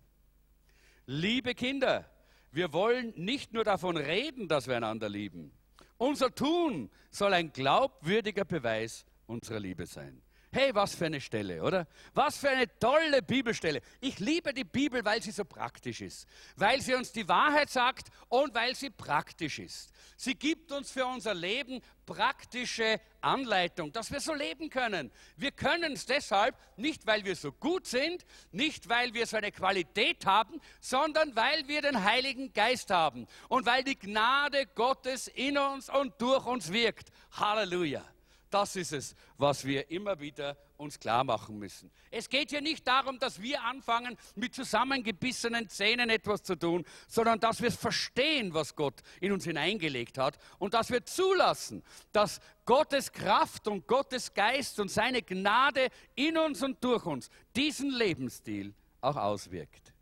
[1.05, 2.09] Liebe Kinder,
[2.51, 5.51] wir wollen nicht nur davon reden, dass wir einander lieben.
[5.97, 10.21] Unser Tun soll ein glaubwürdiger Beweis unserer Liebe sein.
[10.49, 11.87] Hey, was für eine Stelle, oder?
[12.13, 13.81] Was für eine tolle Bibelstelle.
[13.99, 18.07] Ich liebe die Bibel, weil sie so praktisch ist, weil sie uns die Wahrheit sagt
[18.29, 19.91] und weil sie praktisch ist.
[20.15, 25.11] Sie gibt uns für unser Leben praktische Anleitung, dass wir so leben können.
[25.35, 29.51] Wir können es deshalb nicht, weil wir so gut sind, nicht weil wir so eine
[29.51, 35.57] Qualität haben, sondern weil wir den Heiligen Geist haben und weil die Gnade Gottes in
[35.57, 37.09] uns und durch uns wirkt.
[37.33, 38.03] Halleluja.
[38.49, 41.91] Das ist es, was wir immer wieder uns klar machen müssen.
[42.11, 47.39] Es geht hier nicht darum, dass wir anfangen, mit zusammengebissenen Zähnen etwas zu tun, sondern
[47.39, 51.83] dass wir verstehen, was Gott in uns hineingelegt hat und dass wir zulassen,
[52.13, 57.91] dass Gottes Kraft und Gottes Geist und seine Gnade in uns und durch uns diesen
[57.91, 59.93] Lebensstil auch auswirkt.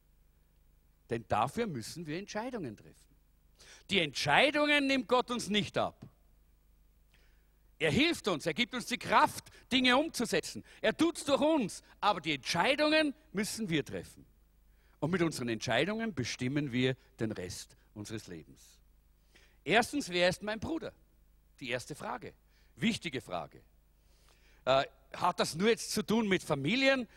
[1.09, 2.95] Denn dafür müssen wir Entscheidungen treffen.
[3.89, 6.05] Die Entscheidungen nimmt Gott uns nicht ab.
[7.77, 10.63] Er hilft uns, er gibt uns die Kraft, Dinge umzusetzen.
[10.81, 14.25] Er tut es durch uns, aber die Entscheidungen müssen wir treffen.
[14.99, 18.79] Und mit unseren Entscheidungen bestimmen wir den Rest unseres Lebens.
[19.63, 20.93] Erstens, wer ist mein Bruder?
[21.59, 22.33] Die erste Frage.
[22.75, 23.61] Wichtige Frage.
[24.63, 27.07] Äh, hat das nur jetzt zu tun mit Familien?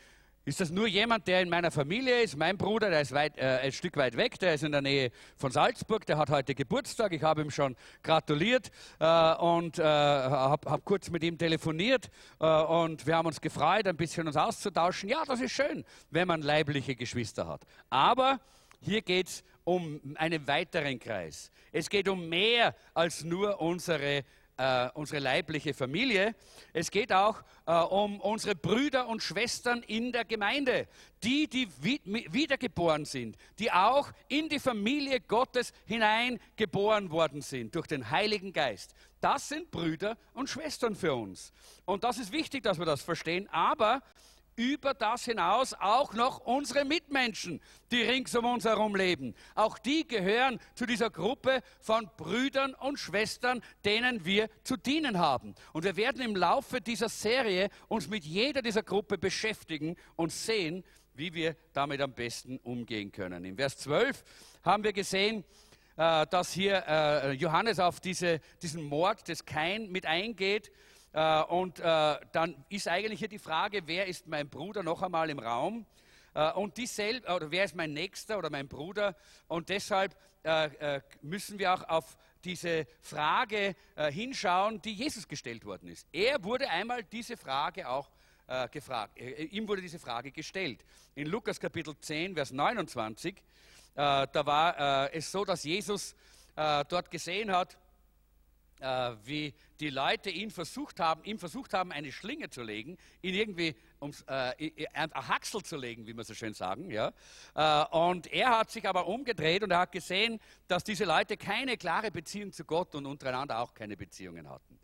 [0.49, 2.35] Ist das nur jemand, der in meiner Familie ist?
[2.35, 5.11] Mein Bruder, der ist weit, äh, ein Stück weit weg, der ist in der Nähe
[5.37, 7.13] von Salzburg, der hat heute Geburtstag.
[7.13, 12.09] Ich habe ihm schon gratuliert äh, und äh, habe hab kurz mit ihm telefoniert
[12.41, 15.11] äh, und wir haben uns gefreut, ein bisschen uns auszutauschen.
[15.11, 17.67] Ja, das ist schön, wenn man leibliche Geschwister hat.
[17.91, 18.41] Aber
[18.81, 21.51] hier geht es um einen weiteren Kreis.
[21.73, 24.25] Es geht um mehr als nur unsere
[24.59, 26.35] äh, unsere leibliche Familie.
[26.73, 30.89] Es geht auch äh, um unsere Brüder und Schwestern in der Gemeinde,
[31.23, 38.11] die, die wiedergeboren sind, die auch in die Familie Gottes hineingeboren worden sind durch den
[38.11, 38.95] Heiligen Geist.
[39.21, 41.53] Das sind Brüder und Schwestern für uns.
[41.85, 43.49] Und das ist wichtig, dass wir das verstehen.
[43.51, 44.03] Aber
[44.59, 47.61] über das hinaus auch noch unsere Mitmenschen,
[47.93, 49.35] die rings um uns herum leben.
[49.55, 55.55] Auch die gehören zu dieser Gruppe von Brüdern und Schwestern, denen wir zu dienen haben.
[55.73, 60.83] Und wir werden im Laufe dieser Serie uns mit jeder dieser Gruppe beschäftigen und sehen,
[61.15, 63.45] wie wir damit am besten umgehen können.
[63.45, 64.25] Im Vers 12
[64.65, 65.45] haben wir gesehen,
[65.97, 70.73] äh, dass hier äh, Johannes auf diese, diesen Mord des Kain mit eingeht
[71.13, 75.39] und äh, dann ist eigentlich hier die Frage, wer ist mein Bruder noch einmal im
[75.39, 75.87] Raum?
[76.35, 79.17] Äh, und dieselbe, oder wer ist mein Nächster oder mein Bruder?
[79.47, 80.17] Und deshalb
[81.21, 86.07] müssen wir auch auf diese Frage hinschauen, die Jesus gestellt worden ist.
[86.11, 88.09] Er wurde einmal diese Frage auch
[88.71, 89.19] gefragt.
[89.19, 90.85] ihm wurde diese Frage gestellt.
[91.17, 93.35] In Lukas Kapitel 10, Vers 29,
[93.95, 96.15] da war es so, dass Jesus
[96.55, 97.77] dort gesehen hat,
[98.81, 103.35] äh, wie die Leute ihn versucht haben, ihm versucht haben, eine Schlinge zu legen, ihn
[103.35, 106.91] irgendwie ums äh, ein Haxel zu legen, wie man so schön sagen.
[106.91, 107.13] Ja?
[107.55, 111.77] Äh, und er hat sich aber umgedreht und er hat gesehen, dass diese Leute keine
[111.77, 114.79] klare Beziehung zu Gott und untereinander auch keine Beziehungen hatten.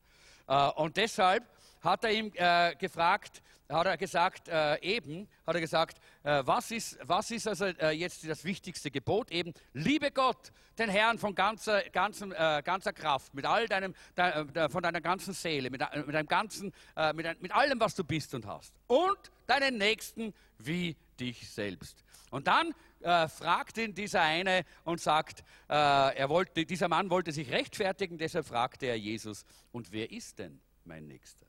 [0.47, 1.45] Äh, und deshalb
[1.85, 6.71] hat er ihm äh, gefragt, hat er gesagt, äh, eben, hat er gesagt, äh, was,
[6.71, 9.31] ist, was ist also äh, jetzt das wichtigste Gebot?
[9.31, 14.25] Eben, liebe Gott, den Herrn von ganzer, ganzen, äh, ganzer Kraft, mit all deinem, de,
[14.25, 16.73] äh, von deiner ganzen Seele, mit, mit, deinem ganzen,
[17.15, 18.75] mit, mit allem, was du bist und hast.
[18.87, 22.05] Und deinen Nächsten wie dich selbst.
[22.31, 27.33] Und dann äh, fragt ihn dieser eine und sagt, äh, er wollte, dieser Mann wollte
[27.33, 31.44] sich rechtfertigen, deshalb fragte er Jesus, und wer ist denn mein Nächster?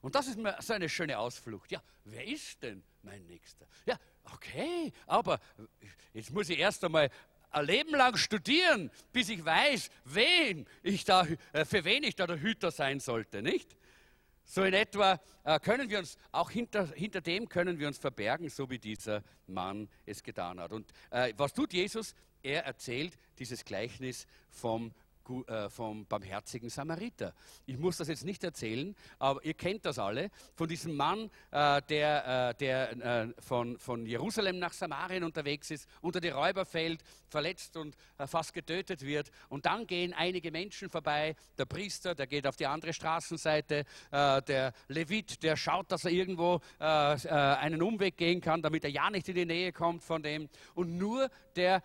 [0.00, 1.70] Und das ist so eine schöne Ausflucht.
[1.70, 3.66] Ja, wer ist denn mein Nächster?
[3.86, 5.38] Ja, okay, aber
[6.14, 7.10] jetzt muss ich erst einmal
[7.50, 12.26] ein Leben lang studieren, bis ich weiß, wen ich da, äh, für wen ich da
[12.26, 13.76] der Hüter sein sollte, nicht?
[14.44, 18.48] So in etwa äh, können wir uns, auch hinter, hinter dem können wir uns verbergen,
[18.48, 20.72] so wie dieser Mann es getan hat.
[20.72, 22.14] Und äh, was tut Jesus?
[22.42, 24.92] Er erzählt dieses Gleichnis vom
[25.68, 27.34] vom barmherzigen Samariter.
[27.66, 31.82] Ich muss das jetzt nicht erzählen, aber ihr kennt das alle, von diesem Mann, äh,
[31.88, 37.76] der, äh, der von, von Jerusalem nach Samarien unterwegs ist, unter die Räuber fällt, verletzt
[37.76, 39.30] und fast getötet wird.
[39.48, 44.72] Und dann gehen einige Menschen vorbei, der Priester, der geht auf die andere Straßenseite, der
[44.88, 49.36] Levit, der schaut, dass er irgendwo einen Umweg gehen kann, damit er ja nicht in
[49.36, 50.48] die Nähe kommt von dem.
[50.74, 51.82] Und nur der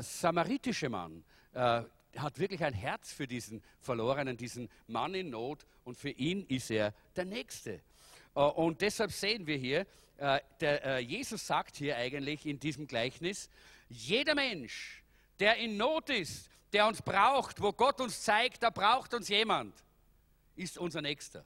[0.00, 1.22] samaritische Mann,
[2.16, 6.70] hat wirklich ein Herz für diesen Verlorenen, diesen Mann in Not und für ihn ist
[6.70, 7.80] er der Nächste.
[8.34, 12.86] Äh, und deshalb sehen wir hier, äh, der, äh, Jesus sagt hier eigentlich in diesem
[12.86, 13.50] Gleichnis,
[13.88, 15.02] jeder Mensch,
[15.38, 19.74] der in Not ist, der uns braucht, wo Gott uns zeigt, da braucht uns jemand,
[20.56, 21.44] ist unser Nächster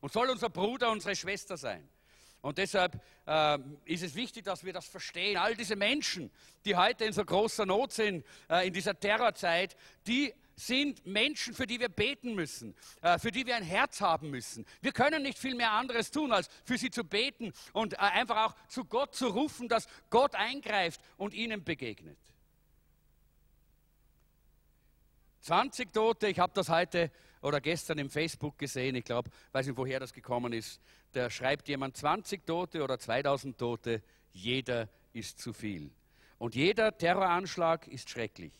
[0.00, 1.88] und soll unser Bruder, unsere Schwester sein.
[2.46, 5.36] Und deshalb äh, ist es wichtig, dass wir das verstehen.
[5.36, 6.30] All diese Menschen,
[6.64, 11.66] die heute in so großer Not sind, äh, in dieser Terrorzeit, die sind Menschen, für
[11.66, 14.64] die wir beten müssen, äh, für die wir ein Herz haben müssen.
[14.80, 18.46] Wir können nicht viel mehr anderes tun, als für sie zu beten und äh, einfach
[18.46, 22.16] auch zu Gott zu rufen, dass Gott eingreift und ihnen begegnet.
[25.40, 27.10] 20 Tote, ich habe das heute
[27.46, 30.80] oder gestern im Facebook gesehen, ich glaube, weiß nicht, woher das gekommen ist.
[31.12, 35.92] Da schreibt jemand 20 Tote oder 2000 Tote, jeder ist zu viel.
[36.38, 38.52] Und jeder Terroranschlag ist schrecklich.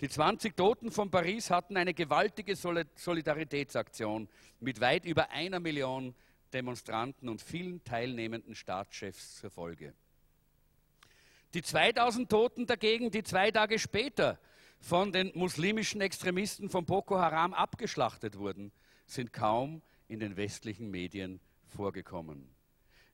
[0.00, 4.28] Die 20 Toten von Paris hatten eine gewaltige Solidaritätsaktion
[4.60, 6.14] mit weit über einer Million
[6.52, 9.94] Demonstranten und vielen teilnehmenden Staatschefs zur Folge.
[11.54, 14.38] Die 2000 Toten dagegen, die zwei Tage später
[14.82, 18.72] von den muslimischen Extremisten von Boko Haram abgeschlachtet wurden,
[19.06, 22.52] sind kaum in den westlichen Medien vorgekommen.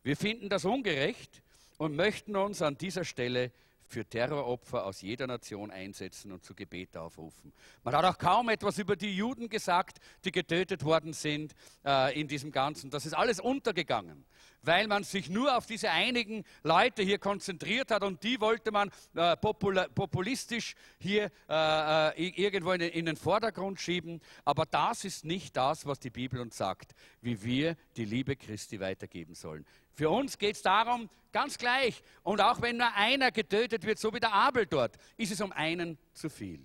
[0.03, 1.43] Wir finden das ungerecht
[1.77, 3.53] und möchten uns an dieser Stelle
[3.89, 7.53] für Terroropfer aus jeder Nation einsetzen und zu Gebet aufrufen.
[7.83, 12.29] Man hat auch kaum etwas über die Juden gesagt, die getötet worden sind äh, in
[12.29, 12.91] diesem Ganzen.
[12.91, 14.25] Das ist alles untergegangen
[14.63, 18.91] weil man sich nur auf diese einigen Leute hier konzentriert hat und die wollte man
[19.15, 24.21] äh, populistisch hier äh, äh irgendwo in, in den Vordergrund schieben.
[24.45, 28.81] Aber das ist nicht das, was die Bibel uns sagt, wie wir die Liebe Christi
[28.81, 29.65] weitergeben sollen.
[29.99, 34.15] Für uns geht es darum, ganz gleich, und auch wenn nur einer getötet wird, so
[34.15, 36.65] wie der Abel dort, ist es um einen zu viel.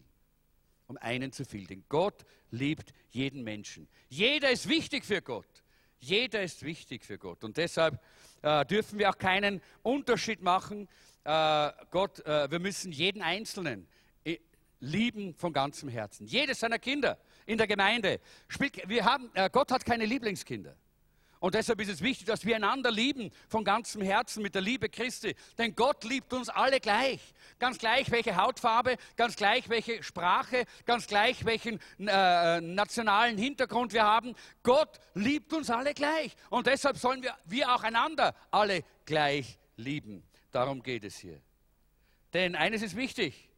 [0.85, 1.65] Um einen zu viel.
[1.65, 3.87] Denn Gott liebt jeden Menschen.
[4.07, 5.47] Jeder ist wichtig für Gott.
[5.97, 7.43] Jeder ist wichtig für Gott.
[7.43, 7.99] Und deshalb
[8.43, 10.87] äh, dürfen wir auch keinen Unterschied machen.
[11.23, 13.87] Äh, Gott, äh, wir müssen jeden Einzelnen
[14.25, 14.37] äh,
[14.79, 16.27] lieben von ganzem Herzen.
[16.27, 17.17] Jedes seiner Kinder
[17.47, 18.19] in der Gemeinde.
[18.47, 20.77] Spielt, wir haben, äh, Gott hat keine Lieblingskinder.
[21.43, 24.87] Und deshalb ist es wichtig, dass wir einander lieben von ganzem Herzen mit der Liebe
[24.87, 25.35] Christi.
[25.57, 27.19] Denn Gott liebt uns alle gleich.
[27.59, 34.05] Ganz gleich welche Hautfarbe, ganz gleich welche Sprache, ganz gleich welchen äh, nationalen Hintergrund wir
[34.05, 34.35] haben.
[34.63, 36.33] Gott liebt uns alle gleich.
[36.49, 40.23] Und deshalb sollen wir, wir auch einander alle gleich lieben.
[40.49, 41.41] Darum geht es hier.
[42.31, 43.49] Denn eines ist wichtig.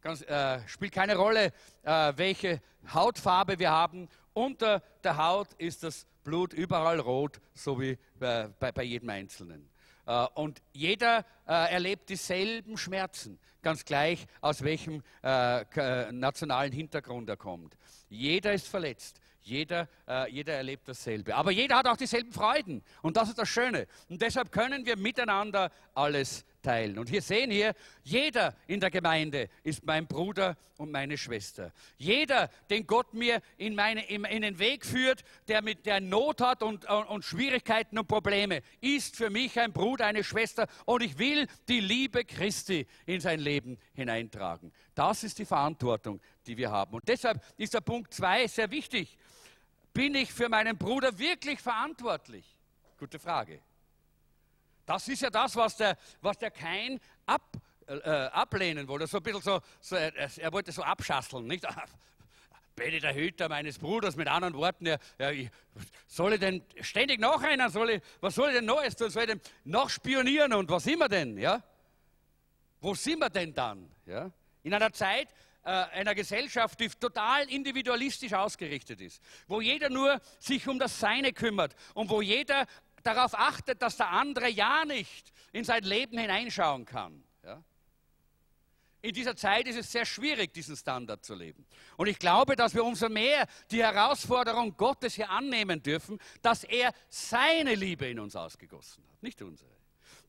[0.00, 1.52] Ganz, äh, spielt keine Rolle,
[1.84, 2.60] äh, welche
[2.92, 4.08] Hautfarbe wir haben.
[4.38, 9.68] Unter der Haut ist das Blut überall rot, so wie bei, bei, bei jedem Einzelnen.
[10.06, 17.36] Äh, und jeder äh, erlebt dieselben Schmerzen, ganz gleich aus welchem äh, nationalen Hintergrund er
[17.36, 17.76] kommt.
[18.08, 19.20] Jeder ist verletzt.
[19.40, 21.34] Jeder, äh, jeder erlebt dasselbe.
[21.34, 22.84] Aber jeder hat auch dieselben Freuden.
[23.02, 23.88] Und das ist das Schöne.
[24.08, 26.98] Und deshalb können wir miteinander alles teilen.
[26.98, 31.72] Und wir sehen hier, jeder in der Gemeinde ist mein Bruder und meine Schwester.
[31.96, 36.40] Jeder, den Gott mir in, meine, in, in den Weg führt, der mit der Not
[36.40, 40.66] hat und, und, und Schwierigkeiten und Probleme, ist für mich ein Bruder, eine Schwester.
[40.84, 44.72] Und ich will die Liebe Christi in sein Leben hineintragen.
[44.94, 46.94] Das ist die Verantwortung, die wir haben.
[46.94, 49.16] Und deshalb ist der Punkt 2 sehr wichtig.
[49.92, 52.56] Bin ich für meinen Bruder wirklich verantwortlich?
[52.98, 53.60] Gute Frage.
[54.88, 57.42] Das ist ja das, was der, was der Kain ab,
[57.86, 59.06] äh, ablehnen wollte.
[59.06, 61.66] So ein bisschen so, so er, wollte so abschasseln, nicht?
[62.80, 65.50] Ich der Hüter meines Bruders, mit anderen Worten, ja, ja, ich,
[66.06, 67.68] soll ich denn ständig nachrennen?
[67.70, 69.10] Soll ich, was soll ich denn Neues tun?
[69.10, 71.36] Soll ich denn noch spionieren und was sind wir denn?
[71.38, 71.60] Ja?
[72.80, 73.90] Wo sind wir denn dann?
[74.06, 74.30] Ja?
[74.62, 75.26] In einer Zeit,
[75.64, 81.32] äh, einer Gesellschaft, die total individualistisch ausgerichtet ist, wo jeder nur sich um das Seine
[81.32, 82.64] kümmert und wo jeder
[83.02, 87.22] darauf achtet, dass der andere ja nicht in sein Leben hineinschauen kann.
[87.44, 87.62] Ja?
[89.00, 91.64] In dieser Zeit ist es sehr schwierig, diesen Standard zu leben.
[91.96, 96.92] Und ich glaube, dass wir umso mehr die Herausforderung Gottes hier annehmen dürfen, dass er
[97.08, 99.78] seine Liebe in uns ausgegossen hat, nicht unsere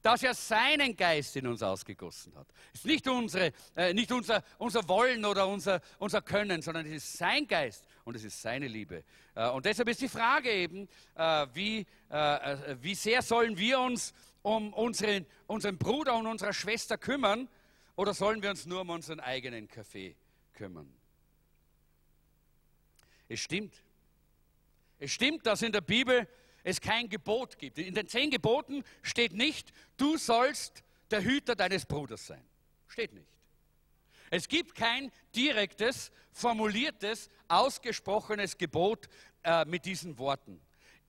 [0.01, 2.47] dass er seinen Geist in uns ausgegossen hat.
[2.73, 7.03] Es ist nicht, unsere, äh, nicht unser, unser Wollen oder unser, unser Können, sondern es
[7.03, 9.03] ist sein Geist und es ist seine Liebe.
[9.35, 14.15] Äh, und deshalb ist die Frage eben, äh, wie, äh, wie sehr sollen wir uns
[14.41, 17.47] um unseren, unseren Bruder und unsere Schwester kümmern
[17.95, 20.15] oder sollen wir uns nur um unseren eigenen Kaffee
[20.53, 20.91] kümmern?
[23.27, 23.75] Es stimmt.
[24.97, 26.27] Es stimmt, dass in der Bibel
[26.63, 27.77] es kein Gebot gibt.
[27.77, 32.43] In den zehn Geboten steht nicht, du sollst der Hüter deines Bruders sein.
[32.87, 33.38] Steht nicht.
[34.29, 39.07] Es gibt kein direktes, formuliertes, ausgesprochenes Gebot
[39.43, 40.61] äh, mit diesen Worten.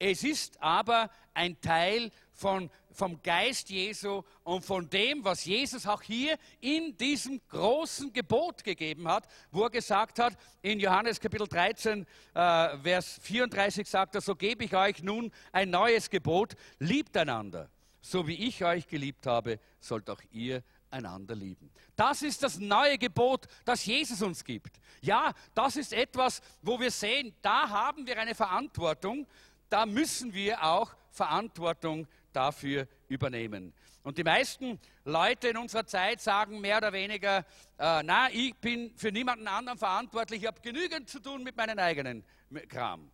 [0.03, 6.01] Es ist aber ein Teil von, vom Geist Jesu und von dem, was Jesus auch
[6.01, 12.07] hier in diesem großen Gebot gegeben hat, wo er gesagt hat, in Johannes Kapitel 13,
[12.33, 17.69] äh, Vers 34 sagt er, so gebe ich euch nun ein neues Gebot, liebt einander.
[18.01, 21.71] So wie ich euch geliebt habe, sollt auch ihr einander lieben.
[21.95, 24.79] Das ist das neue Gebot, das Jesus uns gibt.
[25.01, 29.25] Ja, das ist etwas, wo wir sehen, da haben wir eine Verantwortung,
[29.69, 33.73] da müssen wir auch Verantwortung dafür übernehmen.
[34.03, 37.39] Und die meisten Leute in unserer Zeit sagen mehr oder weniger,
[37.77, 41.77] äh, na, ich bin für niemanden anderen verantwortlich, ich habe genügend zu tun mit meinem
[41.77, 42.23] eigenen
[42.67, 43.11] Kram.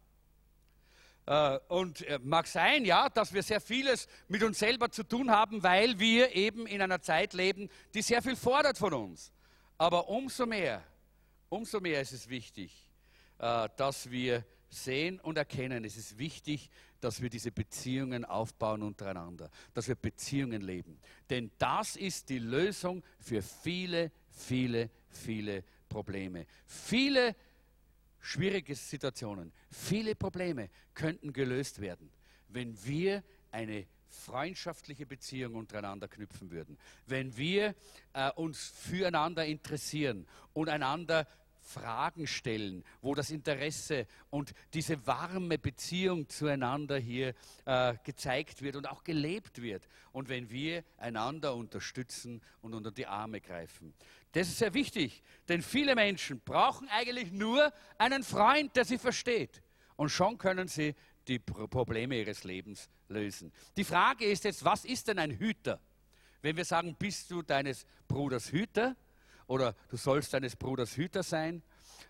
[1.27, 5.29] Äh, und äh, mag sein, ja, dass wir sehr vieles mit uns selber zu tun
[5.29, 9.33] haben, weil wir eben in einer Zeit leben, die sehr viel fordert von uns.
[9.77, 10.81] Aber umso mehr,
[11.49, 12.89] umso mehr ist es wichtig,
[13.39, 16.69] äh, dass wir sehen und erkennen, es ist wichtig,
[17.01, 20.97] dass wir diese Beziehungen aufbauen untereinander, dass wir Beziehungen leben.
[21.29, 26.45] Denn das ist die Lösung für viele, viele, viele Probleme.
[26.65, 27.35] Viele
[28.19, 32.11] schwierige Situationen, viele Probleme könnten gelöst werden,
[32.47, 37.75] wenn wir eine freundschaftliche Beziehung untereinander knüpfen würden, wenn wir
[38.13, 41.27] äh, uns füreinander interessieren und einander
[41.67, 47.33] Fragen stellen, wo das Interesse und diese warme Beziehung zueinander hier
[47.65, 49.87] äh, gezeigt wird und auch gelebt wird.
[50.13, 53.93] Und wenn wir einander unterstützen und unter die Arme greifen.
[54.31, 59.61] Das ist sehr wichtig, denn viele Menschen brauchen eigentlich nur einen Freund, der sie versteht.
[59.95, 60.95] Und schon können sie
[61.27, 63.51] die Probleme ihres Lebens lösen.
[63.75, 65.79] Die Frage ist jetzt, was ist denn ein Hüter?
[66.41, 68.95] Wenn wir sagen, bist du deines Bruders Hüter
[69.47, 71.63] oder du sollst deines Bruders Hüter sein,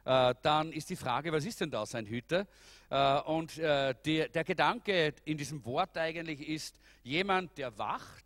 [0.05, 2.47] äh, dann ist die Frage, was ist denn das ein Hüter?
[2.89, 8.25] Äh, und äh, die, der Gedanke in diesem Wort eigentlich ist jemand, der wacht,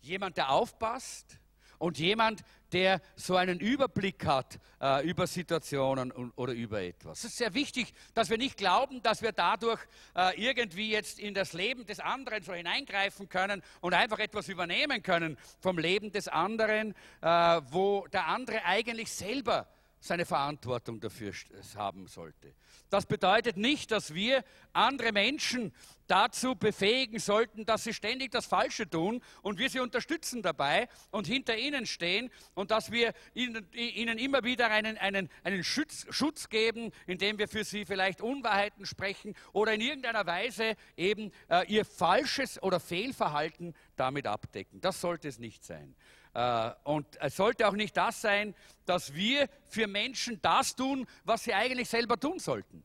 [0.00, 1.38] jemand, der aufpasst
[1.82, 7.18] und jemand, der so einen Überblick hat äh, über Situationen und, oder über etwas.
[7.18, 9.80] Es ist sehr wichtig, dass wir nicht glauben, dass wir dadurch
[10.14, 15.02] äh, irgendwie jetzt in das Leben des anderen so hineingreifen können und einfach etwas übernehmen
[15.02, 17.26] können vom Leben des anderen, äh,
[17.70, 19.66] wo der andere eigentlich selber
[20.02, 21.32] seine Verantwortung dafür
[21.76, 22.54] haben sollte.
[22.90, 25.72] Das bedeutet nicht, dass wir andere Menschen
[26.08, 31.28] dazu befähigen sollten, dass sie ständig das Falsche tun und wir sie unterstützen dabei und
[31.28, 36.48] hinter ihnen stehen und dass wir ihnen, ihnen immer wieder einen, einen, einen Schutz, Schutz
[36.48, 41.84] geben, indem wir für sie vielleicht Unwahrheiten sprechen oder in irgendeiner Weise eben äh, ihr
[41.84, 44.80] falsches oder Fehlverhalten damit abdecken.
[44.80, 45.94] Das sollte es nicht sein.
[46.34, 48.54] Äh, und es sollte auch nicht das sein,
[48.86, 52.82] dass wir für Menschen das tun, was sie eigentlich selber tun sollten.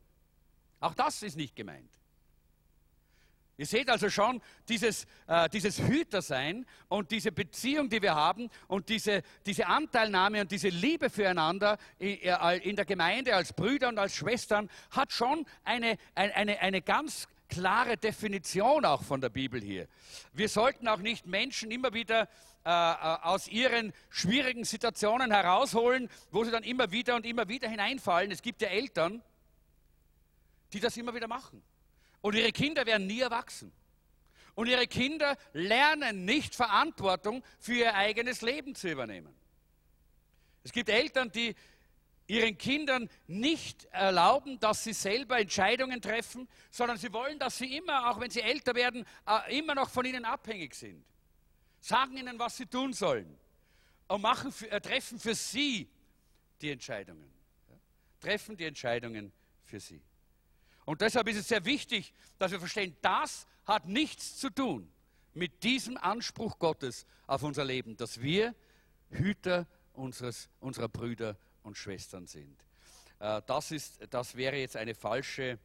[0.80, 1.90] Auch das ist nicht gemeint.
[3.58, 8.88] Ihr seht also schon dieses, äh, dieses Hütersein und diese Beziehung, die wir haben und
[8.88, 13.98] diese, diese Anteilnahme und diese Liebe füreinander in, äh, in der Gemeinde als Brüder und
[13.98, 19.88] als Schwestern hat schon eine, eine, eine ganz klare Definition auch von der Bibel hier.
[20.32, 22.28] Wir sollten auch nicht Menschen immer wieder
[22.64, 27.68] äh, äh, aus ihren schwierigen Situationen herausholen, wo sie dann immer wieder und immer wieder
[27.68, 28.30] hineinfallen.
[28.30, 29.22] Es gibt ja Eltern,
[30.72, 31.62] die das immer wieder machen.
[32.20, 33.72] Und ihre Kinder werden nie erwachsen.
[34.54, 39.34] Und ihre Kinder lernen nicht Verantwortung für ihr eigenes Leben zu übernehmen.
[40.64, 41.54] Es gibt Eltern, die
[42.26, 48.10] ihren Kindern nicht erlauben, dass sie selber Entscheidungen treffen, sondern sie wollen, dass sie immer,
[48.10, 51.07] auch wenn sie älter werden, äh, immer noch von ihnen abhängig sind
[51.80, 53.38] sagen ihnen, was sie tun sollen
[54.08, 55.88] und machen, äh, treffen für sie
[56.60, 57.30] die Entscheidungen.
[58.20, 59.32] Treffen die Entscheidungen
[59.64, 60.02] für sie.
[60.84, 64.90] Und deshalb ist es sehr wichtig, dass wir verstehen, das hat nichts zu tun
[65.34, 68.54] mit diesem Anspruch Gottes auf unser Leben, dass wir
[69.10, 72.64] Hüter unseres, unserer Brüder und Schwestern sind.
[73.20, 75.58] Äh, das, ist, das wäre jetzt eine falsche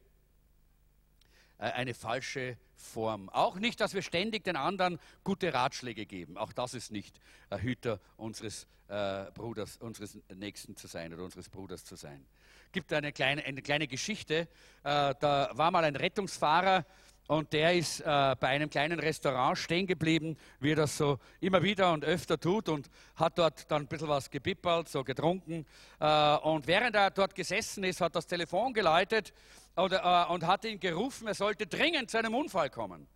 [1.58, 3.28] eine falsche Form.
[3.28, 6.36] Auch nicht, dass wir ständig den anderen gute Ratschläge geben.
[6.36, 11.84] Auch das ist nicht Hüter unseres äh, Bruders, unseres Nächsten zu sein oder unseres Bruders
[11.84, 12.26] zu sein.
[12.66, 14.48] Es gibt eine kleine, eine kleine Geschichte.
[14.82, 16.84] Äh, da war mal ein Rettungsfahrer,
[17.26, 21.62] und der ist äh, bei einem kleinen Restaurant stehen geblieben, wie er das so immer
[21.62, 25.64] wieder und öfter tut und hat dort dann ein bisschen was gepippert, so getrunken.
[26.00, 29.32] Äh, und während er dort gesessen ist, hat das Telefon geläutet
[29.76, 33.06] oder, äh, und hat ihn gerufen, er sollte dringend zu einem Unfall kommen.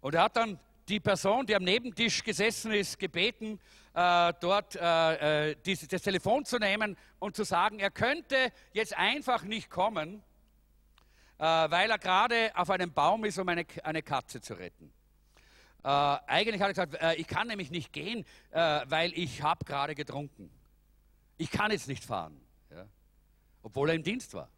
[0.00, 0.58] Und er hat dann
[0.88, 3.60] die Person, die am Nebentisch gesessen ist, gebeten,
[3.94, 8.96] äh, dort äh, äh dieses, das Telefon zu nehmen und zu sagen, er könnte jetzt
[8.96, 10.22] einfach nicht kommen,
[11.38, 14.92] äh, weil er gerade auf einem Baum ist, um eine, eine Katze zu retten.
[15.84, 20.50] Äh, eigentlich hat er gesagt, ich kann nämlich nicht gehen, weil ich habe gerade getrunken.
[21.38, 22.41] Ich kann jetzt nicht fahren
[23.62, 24.48] obwohl er im Dienst war.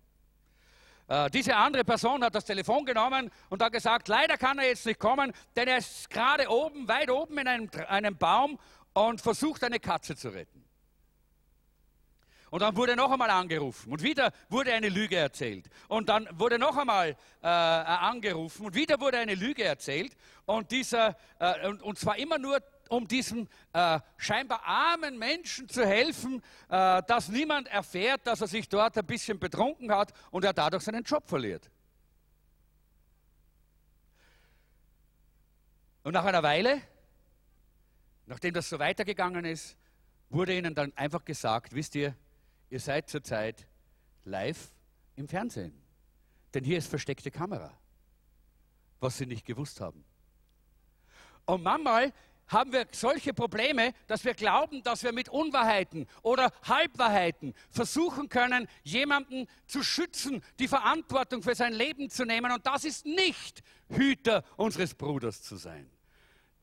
[1.07, 4.87] Äh, diese andere Person hat das Telefon genommen und hat gesagt, leider kann er jetzt
[4.87, 8.59] nicht kommen, denn er ist gerade oben, weit oben in einem, einem Baum
[8.95, 10.65] und versucht eine Katze zu retten.
[12.51, 15.69] Und dann wurde noch einmal angerufen und wieder wurde eine Lüge erzählt.
[15.89, 20.17] Und dann wurde noch einmal äh, angerufen und wieder wurde eine Lüge erzählt.
[20.47, 22.63] Und, dieser, äh, und, und zwar immer nur
[22.95, 28.69] um diesem äh, scheinbar armen Menschen zu helfen, äh, dass niemand erfährt, dass er sich
[28.69, 31.71] dort ein bisschen betrunken hat und er dadurch seinen Job verliert.
[36.05, 36.83] Und nach einer Weile,
[38.27, 39.77] nachdem das so weitergegangen ist,
[40.29, 42.15] wurde ihnen dann einfach gesagt, wisst ihr,
[42.71, 43.67] ihr seid zurzeit
[44.25, 44.73] live
[45.17, 45.81] im Fernsehen.
[46.53, 47.73] Denn hier ist versteckte Kamera,
[49.01, 50.05] was sie nicht gewusst haben.
[51.47, 52.13] Und manchmal
[52.49, 58.69] haben wir solche Probleme, dass wir glauben, dass wir mit Unwahrheiten oder Halbwahrheiten versuchen können,
[58.83, 62.53] jemanden zu schützen, die Verantwortung für sein Leben zu nehmen.
[62.53, 65.91] Und das ist nicht Hüter unseres Bruders zu sein.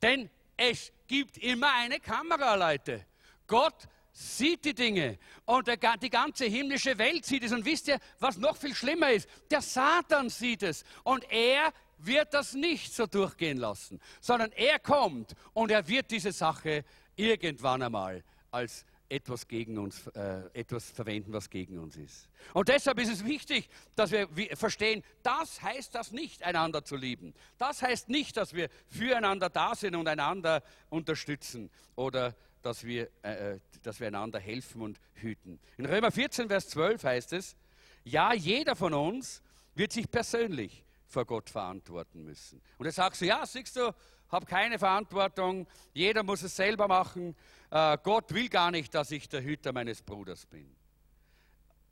[0.01, 3.05] Denn es gibt immer eine Kamera, Leute.
[3.47, 7.51] Gott sieht die Dinge und die ganze himmlische Welt sieht es.
[7.51, 9.27] Und wisst ihr, was noch viel schlimmer ist?
[9.49, 11.73] Der Satan sieht es und er
[12.05, 16.83] wird das nicht so durchgehen lassen, sondern er kommt und er wird diese Sache
[17.15, 22.29] irgendwann einmal als etwas gegen uns, äh, etwas verwenden, was gegen uns ist.
[22.53, 27.33] Und deshalb ist es wichtig, dass wir verstehen, das heißt das nicht, einander zu lieben.
[27.57, 33.55] Das heißt nicht, dass wir füreinander da sind und einander unterstützen oder dass wir, äh,
[33.55, 35.59] äh dass wir einander helfen und hüten.
[35.77, 37.55] In Römer 14, Vers 12 heißt es,
[38.03, 39.41] ja, jeder von uns
[39.75, 42.61] wird sich persönlich vor Gott verantworten müssen.
[42.77, 43.93] Und er sagt so, ja, siehst du,
[44.29, 47.35] habe keine Verantwortung, jeder muss es selber machen,
[47.69, 50.75] äh, Gott will gar nicht, dass ich der Hüter meines Bruders bin.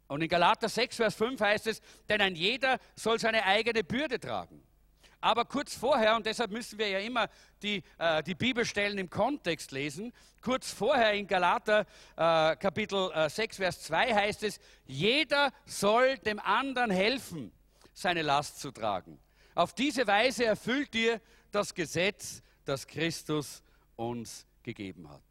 [0.07, 4.19] Und in Galater 6, Vers 5 heißt es, denn ein jeder soll seine eigene Bürde
[4.19, 4.63] tragen.
[5.21, 7.27] Aber kurz vorher, und deshalb müssen wir ja immer
[7.61, 11.81] die, äh, die Bibelstellen im Kontext lesen, kurz vorher in Galater
[12.15, 17.51] äh, Kapitel äh, 6, Vers 2 heißt es, jeder soll dem anderen helfen,
[17.99, 19.19] seine Last zu tragen.
[19.55, 21.21] Auf diese Weise erfüllt ihr
[21.51, 23.63] das Gesetz, das Christus
[23.95, 25.23] uns gegeben hat.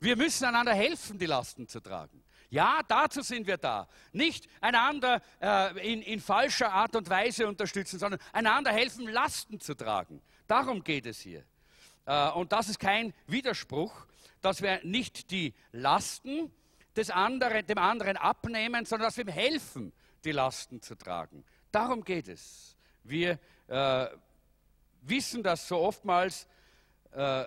[0.00, 2.22] Wir müssen einander helfen, die Lasten zu tragen.
[2.48, 3.86] Ja, dazu sind wir da.
[4.12, 9.74] Nicht einander äh, in, in falscher Art und Weise unterstützen, sondern einander helfen, Lasten zu
[9.74, 10.20] tragen.
[10.46, 11.44] Darum geht es hier.
[12.06, 14.06] Äh, und das ist kein Widerspruch,
[14.40, 16.50] dass wir nicht die Lasten
[16.96, 19.92] des anderen, dem anderen abnehmen, sondern dass wir ihm helfen,
[20.24, 21.44] die Lasten zu tragen.
[21.70, 22.76] Darum geht es.
[23.04, 24.06] Wir äh,
[25.02, 26.46] wissen, dass so oftmals
[27.12, 27.44] äh,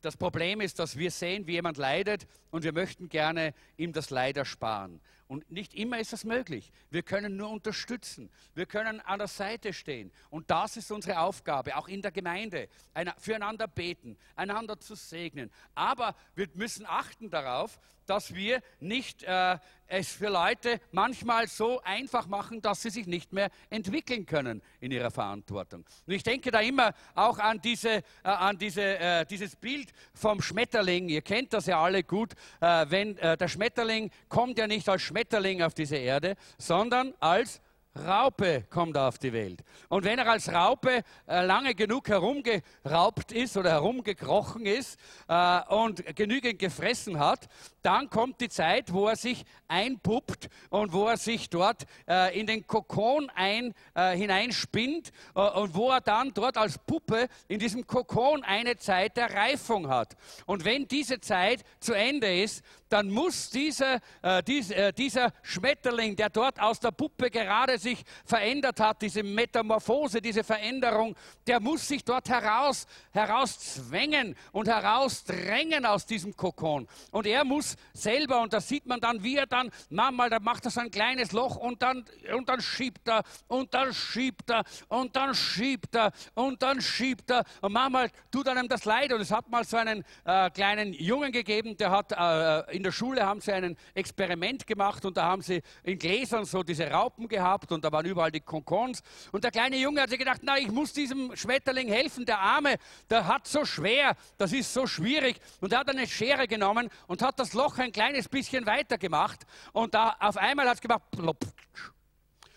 [0.00, 4.10] das Problem ist, dass wir sehen, wie jemand leidet und wir möchten gerne ihm das
[4.10, 5.00] Leid ersparen.
[5.28, 6.72] Und nicht immer ist das möglich.
[6.88, 8.30] Wir können nur unterstützen.
[8.54, 10.10] Wir können an der Seite stehen.
[10.30, 12.70] Und das ist unsere Aufgabe, auch in der Gemeinde,
[13.18, 15.50] füreinander beten, einander zu segnen.
[15.74, 22.26] Aber wir müssen achten darauf, dass wir nicht äh, es für Leute manchmal so einfach
[22.26, 25.84] machen, dass sie sich nicht mehr entwickeln können in ihrer Verantwortung.
[26.06, 30.40] Und ich denke da immer auch an, diese, äh, an diese, äh, dieses Bild vom
[30.40, 31.10] Schmetterling.
[31.10, 32.32] Ihr kennt das ja alle gut.
[32.60, 35.17] Äh, wenn äh, der Schmetterling kommt ja nicht als Schmetterling
[35.62, 37.60] auf diese Erde, sondern als
[38.06, 39.64] Raupe kommt auf die Welt.
[39.88, 44.98] Und wenn er als Raupe äh, lange genug herumgeraubt ist oder herumgekrochen ist
[45.28, 47.48] äh, und genügend gefressen hat,
[47.82, 52.46] dann kommt die Zeit, wo er sich einpuppt und wo er sich dort äh, in
[52.46, 57.86] den Kokon ein, äh, hineinspinnt äh, und wo er dann dort als Puppe in diesem
[57.86, 60.16] Kokon eine Zeit der Reifung hat.
[60.46, 66.16] Und wenn diese Zeit zu Ende ist, dann muss dieser, äh, dies, äh, dieser Schmetterling,
[66.16, 71.14] der dort aus der Puppe gerade sich verändert hat, diese Metamorphose, diese Veränderung,
[71.46, 76.88] der muss sich dort heraus, herauszwängen und herausdrängen aus diesem Kokon.
[77.10, 80.64] Und er muss selber, und das sieht man dann, wie er dann, manchmal, da macht
[80.64, 84.64] er so ein kleines Loch und dann, und dann schiebt er und dann schiebt er
[84.88, 89.12] und dann schiebt er und dann schiebt er und manchmal tut einem das leid.
[89.12, 92.92] Und es hat mal so einen äh, kleinen Jungen gegeben, der hat äh, in der
[92.92, 97.26] Schule haben sie ein Experiment gemacht und da haben sie in Gläsern so diese Raupen
[97.26, 99.02] gehabt und da waren überall die Konkons.
[99.32, 102.76] Und der kleine Junge hat sich gedacht, na, ich muss diesem Schmetterling helfen, der Arme,
[103.10, 105.40] der hat so schwer, das ist so schwierig.
[105.60, 109.44] Und er hat eine Schere genommen und hat das Loch ein kleines bisschen weiter gemacht
[109.72, 111.02] und da auf einmal hat es gemacht.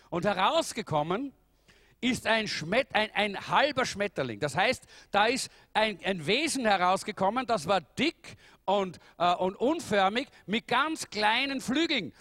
[0.08, 1.32] Und herausgekommen
[2.02, 4.40] ist ein, Schmet ein, ein, halber Schmetterling.
[4.40, 10.28] Das heißt, da ist ein, ein Wesen herausgekommen, das war dick und, äh, und unförmig
[10.46, 12.12] mit ganz kleinen Flügeln.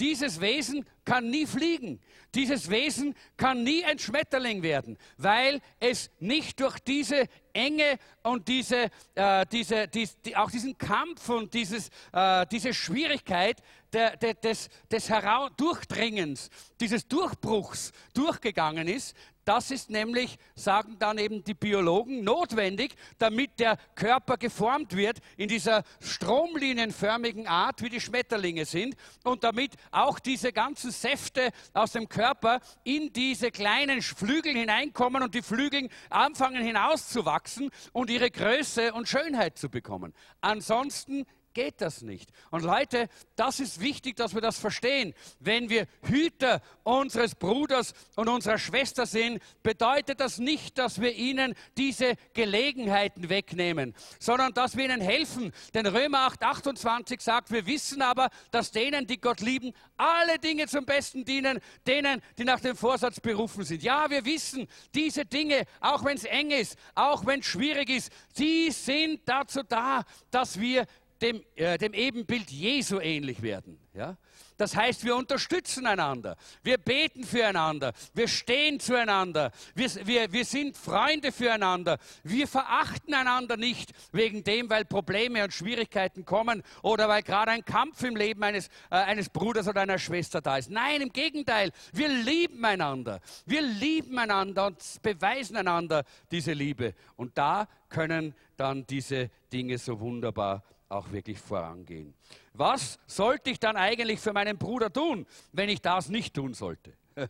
[0.00, 2.00] Dieses Wesen kann nie fliegen.
[2.34, 8.90] Dieses Wesen kann nie ein Schmetterling werden, weil es nicht durch diese Enge und diese,
[9.14, 13.62] äh, diese, dies, die, auch diesen Kampf und dieses, äh, diese Schwierigkeit
[13.94, 15.10] der, der, des, des
[15.56, 23.60] Durchdringens, dieses Durchbruchs durchgegangen ist, das ist nämlich, sagen dann eben die Biologen, notwendig, damit
[23.60, 30.18] der Körper geformt wird in dieser stromlinienförmigen Art, wie die Schmetterlinge sind, und damit auch
[30.18, 36.62] diese ganzen Säfte aus dem Körper in diese kleinen Flügel hineinkommen und die Flügel anfangen
[36.62, 40.14] hinauszuwachsen und ihre Größe und Schönheit zu bekommen.
[40.40, 41.26] Ansonsten
[41.56, 42.28] geht das nicht.
[42.50, 45.14] Und Leute, das ist wichtig, dass wir das verstehen.
[45.40, 51.54] Wenn wir Hüter unseres Bruders und unserer Schwester sind, bedeutet das nicht, dass wir ihnen
[51.78, 55.50] diese Gelegenheiten wegnehmen, sondern dass wir ihnen helfen.
[55.72, 60.66] Denn Römer 8, 28 sagt, wir wissen aber, dass denen, die Gott lieben, alle Dinge
[60.66, 63.82] zum Besten dienen, denen, die nach dem Vorsatz berufen sind.
[63.82, 68.12] Ja, wir wissen, diese Dinge, auch wenn es eng ist, auch wenn es schwierig ist,
[68.36, 70.86] die sind dazu da, dass wir
[71.22, 73.78] dem, äh, dem Ebenbild Jesu ähnlich werden.
[73.94, 74.16] Ja?
[74.56, 80.76] Das heißt, wir unterstützen einander, wir beten füreinander, wir stehen zueinander, wir, wir, wir sind
[80.76, 87.22] Freunde füreinander, wir verachten einander nicht wegen dem, weil Probleme und Schwierigkeiten kommen oder weil
[87.22, 90.70] gerade ein Kampf im Leben eines, äh, eines Bruders oder einer Schwester da ist.
[90.70, 96.94] Nein, im Gegenteil, wir lieben einander, wir lieben einander und beweisen einander diese Liebe.
[97.16, 102.14] Und da können dann diese Dinge so wunderbar auch wirklich vorangehen.
[102.52, 106.92] Was sollte ich dann eigentlich für meinen Bruder tun, wenn ich das nicht tun sollte?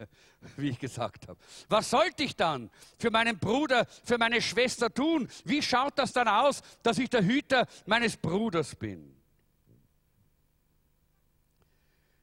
[0.56, 1.38] Wie ich gesagt habe.
[1.68, 5.28] Was sollte ich dann für meinen Bruder, für meine Schwester tun?
[5.44, 9.14] Wie schaut das dann aus, dass ich der Hüter meines Bruders bin?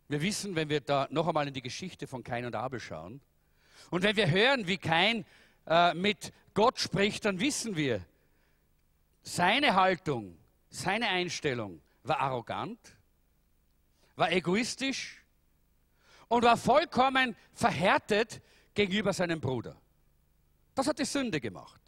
[0.10, 3.22] Wir wissen, wenn wir da noch einmal in die Geschichte von Kain und Abel schauen
[3.90, 5.26] und wenn wir hören, wie Kain
[5.66, 8.06] äh, mit Gott spricht, dann wissen wir,
[9.24, 10.38] seine Haltung
[10.74, 12.80] seine Einstellung war arrogant,
[14.16, 15.24] war egoistisch
[16.28, 18.42] und war vollkommen verhärtet
[18.74, 19.80] gegenüber seinem Bruder.
[20.74, 21.80] Das hat die Sünde gemacht.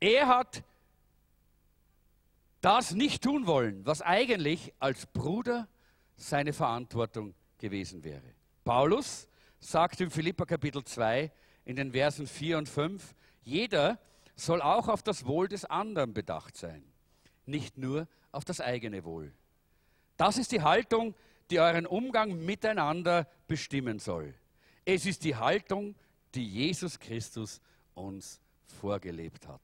[0.00, 0.62] Er hat
[2.60, 5.66] das nicht tun wollen, was eigentlich als Bruder
[6.16, 8.34] seine Verantwortung gewesen wäre.
[8.64, 9.28] Paulus
[9.60, 11.32] sagt im Philippa Kapitel 2
[11.64, 13.98] in den Versen 4 und 5, jeder
[14.36, 16.84] soll auch auf das Wohl des anderen bedacht sein
[17.48, 19.32] nicht nur auf das eigene Wohl.
[20.16, 21.14] Das ist die Haltung,
[21.50, 24.34] die euren Umgang miteinander bestimmen soll.
[24.84, 25.94] Es ist die Haltung,
[26.34, 27.60] die Jesus Christus
[27.94, 28.40] uns
[28.80, 29.60] vorgelebt hat.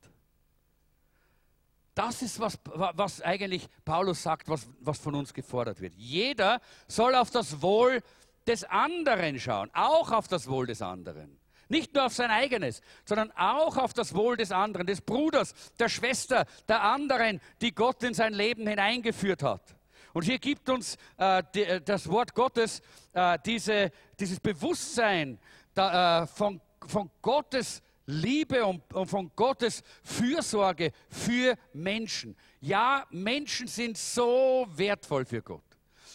[1.95, 5.95] Das ist, was, was eigentlich Paulus sagt, was, was von uns gefordert wird.
[5.95, 8.03] Jeder soll auf das Wohl
[8.47, 11.39] des anderen schauen, auch auf das Wohl des anderen.
[11.69, 15.89] Nicht nur auf sein eigenes, sondern auch auf das Wohl des anderen, des Bruders, der
[15.89, 19.77] Schwester, der anderen, die Gott in sein Leben hineingeführt hat.
[20.13, 22.81] Und hier gibt uns äh, die, äh, das Wort Gottes
[23.13, 25.39] äh, diese, dieses Bewusstsein
[25.75, 32.37] da, äh, von, von Gottes Liebe und, und von Gottes Fürsorge für Menschen.
[32.61, 35.65] Ja, Menschen sind so wertvoll für Gott,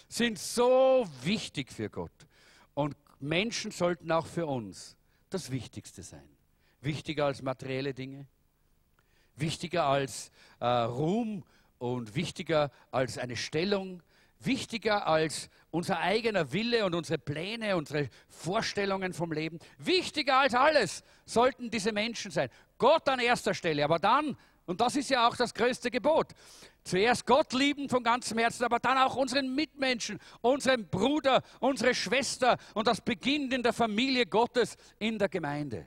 [0.07, 2.11] sind so wichtig für Gott.
[2.73, 4.95] Und Menschen sollten auch für uns
[5.29, 6.27] das Wichtigste sein.
[6.81, 8.25] Wichtiger als materielle Dinge,
[9.35, 11.43] wichtiger als äh, Ruhm
[11.77, 14.01] und wichtiger als eine Stellung,
[14.39, 19.59] wichtiger als unser eigener Wille und unsere Pläne, unsere Vorstellungen vom Leben.
[19.77, 22.49] Wichtiger als alles sollten diese Menschen sein.
[22.77, 24.37] Gott an erster Stelle, aber dann,
[24.69, 26.33] und das ist ja auch das größte Gebot,
[26.83, 32.57] Zuerst Gott lieben von ganzem Herzen, aber dann auch unseren Mitmenschen, unseren Bruder, unsere Schwester.
[32.73, 35.85] Und das beginnt in der Familie Gottes, in der Gemeinde.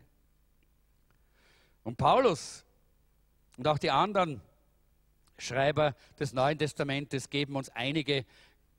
[1.82, 2.64] Und Paulus
[3.56, 4.40] und auch die anderen
[5.38, 8.24] Schreiber des Neuen Testamentes geben uns einige,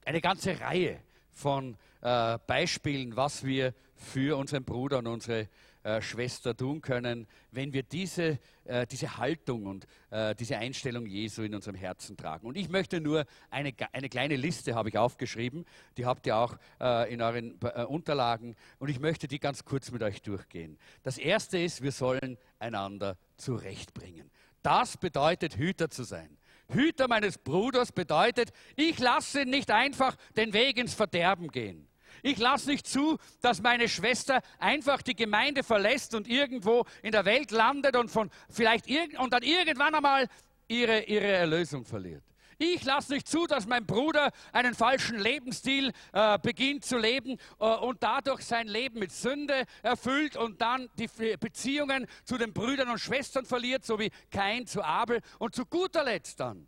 [0.06, 1.02] eine ganze Reihe
[1.32, 5.50] von äh, Beispielen, was wir für unseren Bruder und unsere
[5.84, 11.44] äh, Schwester tun können, wenn wir diese, äh, diese Haltung und äh, diese Einstellung Jesu
[11.44, 12.48] in unserem Herzen tragen.
[12.48, 15.66] Und ich möchte nur eine, eine kleine Liste habe ich aufgeschrieben,
[15.98, 19.92] die habt ihr auch äh, in euren äh, Unterlagen und ich möchte die ganz kurz
[19.92, 20.78] mit euch durchgehen.
[21.04, 24.32] Das erste ist, wir sollen einander zurechtbringen.
[24.62, 26.38] Das bedeutet Hüter zu sein.
[26.70, 31.88] Hüter meines Bruders bedeutet, ich lasse nicht einfach den Weg ins Verderben gehen.
[32.26, 37.26] Ich lasse nicht zu, dass meine Schwester einfach die Gemeinde verlässt und irgendwo in der
[37.26, 40.30] Welt landet und, von vielleicht irg und dann irgendwann einmal
[40.70, 42.24] ihre, ihre Erlösung verliert.
[42.58, 47.66] Ich lasse nicht zu, dass mein Bruder einen falschen Lebensstil äh, beginnt zu leben äh,
[47.66, 53.00] und dadurch sein Leben mit Sünde erfüllt und dann die Beziehungen zu den Brüdern und
[53.00, 56.68] Schwestern verliert, so wie Kain zu Abel und zu guter Letzt dann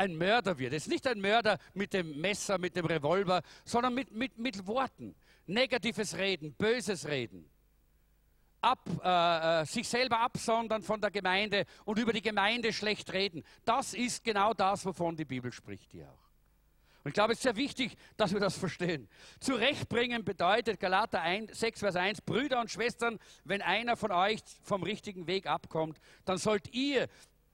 [0.00, 0.72] ein Mörder wird.
[0.72, 4.66] Es ist nicht ein Mörder mit dem Messer, mit dem Revolver, sondern mit, mit, mit
[4.66, 5.14] Worten.
[5.46, 7.44] Negatives Reden, böses Reden.
[8.62, 13.42] Ab, äh, äh, sich selber absondern von der Gemeinde und über die Gemeinde schlecht reden.
[13.64, 16.30] Das ist genau das, wovon die Bibel spricht hier auch.
[17.02, 19.08] Und ich glaube, es ist sehr wichtig, dass wir das verstehen.
[19.40, 24.82] Zurechtbringen bedeutet Galater 1, 6, Vers 1, Brüder und Schwestern, wenn einer von euch vom
[24.82, 27.08] richtigen Weg abkommt, dann sollt ihr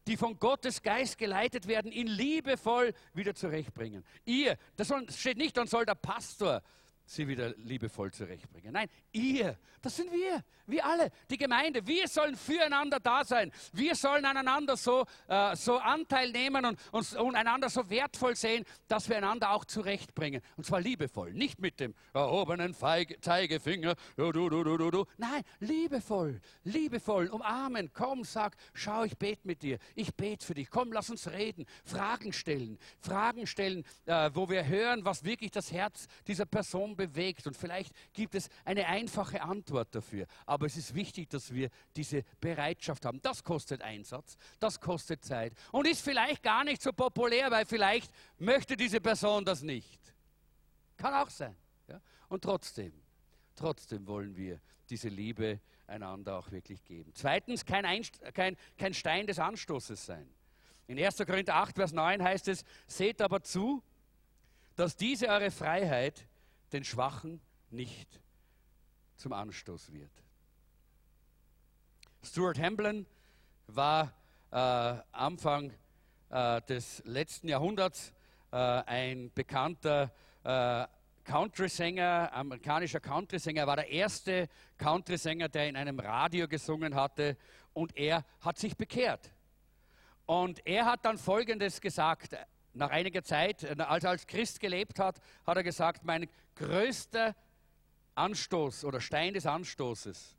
[0.06, 4.04] die von Gottes Geist geleitet werden, ihn liebevoll wieder zurechtbringen.
[4.24, 6.62] Ihr, das steht nicht, dann soll der Pastor
[7.06, 8.72] sie wieder liebevoll zurechtbringen.
[8.72, 11.86] Nein, ihr, das sind wir, wir alle, die Gemeinde.
[11.86, 13.52] Wir sollen füreinander da sein.
[13.72, 18.64] Wir sollen aneinander so, äh, so Anteil nehmen und, und, und, einander so wertvoll sehen,
[18.88, 20.42] dass wir einander auch zurechtbringen.
[20.56, 23.94] Und zwar liebevoll, nicht mit dem erhobenen Feige, Zeigefinger.
[24.16, 25.04] Du, du, du, du, du.
[25.16, 27.90] Nein, liebevoll, liebevoll, umarmen.
[27.92, 29.78] Komm, sag, schau, ich bete mit dir.
[29.94, 30.68] Ich bete für dich.
[30.68, 32.78] Komm, lass uns reden, Fragen stellen.
[32.98, 37.46] Fragen stellen, äh, wo wir hören, was wirklich das Herz dieser Person bewegt.
[37.46, 40.26] Und vielleicht gibt es eine einfache Antwort dafür.
[40.46, 43.20] Aber es ist wichtig, dass wir diese Bereitschaft haben.
[43.22, 48.10] Das kostet Einsatz, das kostet Zeit und ist vielleicht gar nicht so populär, weil vielleicht
[48.38, 50.00] möchte diese Person das nicht.
[50.96, 51.56] Kann auch sein.
[51.88, 52.00] Ja?
[52.28, 52.92] Und trotzdem,
[53.54, 57.12] trotzdem wollen wir diese Liebe einander auch wirklich geben.
[57.14, 60.28] Zweitens, kein, Einst kein, kein Stein des Anstoßes sein.
[60.88, 61.16] In 1.
[61.18, 63.82] Korinther 8, Vers 9 heißt es, seht aber zu,
[64.76, 66.26] dass diese eure Freiheit
[66.72, 67.40] den Schwachen
[67.70, 68.20] nicht
[69.16, 70.10] zum Anstoß wird.
[72.22, 73.06] Stuart Hamblin
[73.68, 74.12] war
[74.50, 74.56] äh,
[75.12, 75.72] Anfang
[76.30, 78.12] äh, des letzten Jahrhunderts
[78.52, 80.12] äh, ein bekannter
[80.44, 80.86] äh,
[81.24, 83.62] Country-Sänger, amerikanischer Country-Sänger.
[83.62, 84.48] Er war der erste
[84.78, 87.36] Country-Sänger, der in einem Radio gesungen hatte
[87.72, 89.32] und er hat sich bekehrt.
[90.24, 92.36] Und er hat dann Folgendes gesagt,
[92.74, 97.36] nach einiger Zeit, als er als Christ gelebt hat, hat er gesagt, mein größter
[98.14, 100.34] Anstoß oder Stein des Anstoßes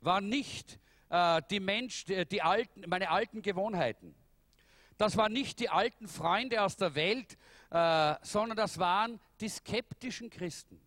[0.00, 4.14] war nicht äh, die Mensch, die, die alten, meine alten Gewohnheiten.
[4.98, 7.38] Das waren nicht die alten Freunde aus der Welt,
[7.70, 10.80] äh, sondern das waren die skeptischen Christen,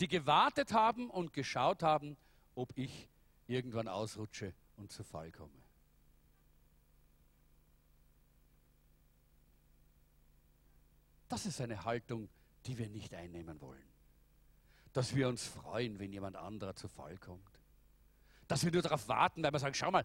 [0.00, 2.16] die gewartet haben und geschaut haben,
[2.54, 3.08] ob ich
[3.46, 5.52] irgendwann ausrutsche und zu Fall komme.
[11.28, 13.94] Das ist eine Haltung, die wir nicht einnehmen wollen
[14.94, 17.60] dass wir uns freuen, wenn jemand anderer zu Fall kommt.
[18.46, 20.04] Dass wir nur darauf warten, weil wir sagen, schau mal,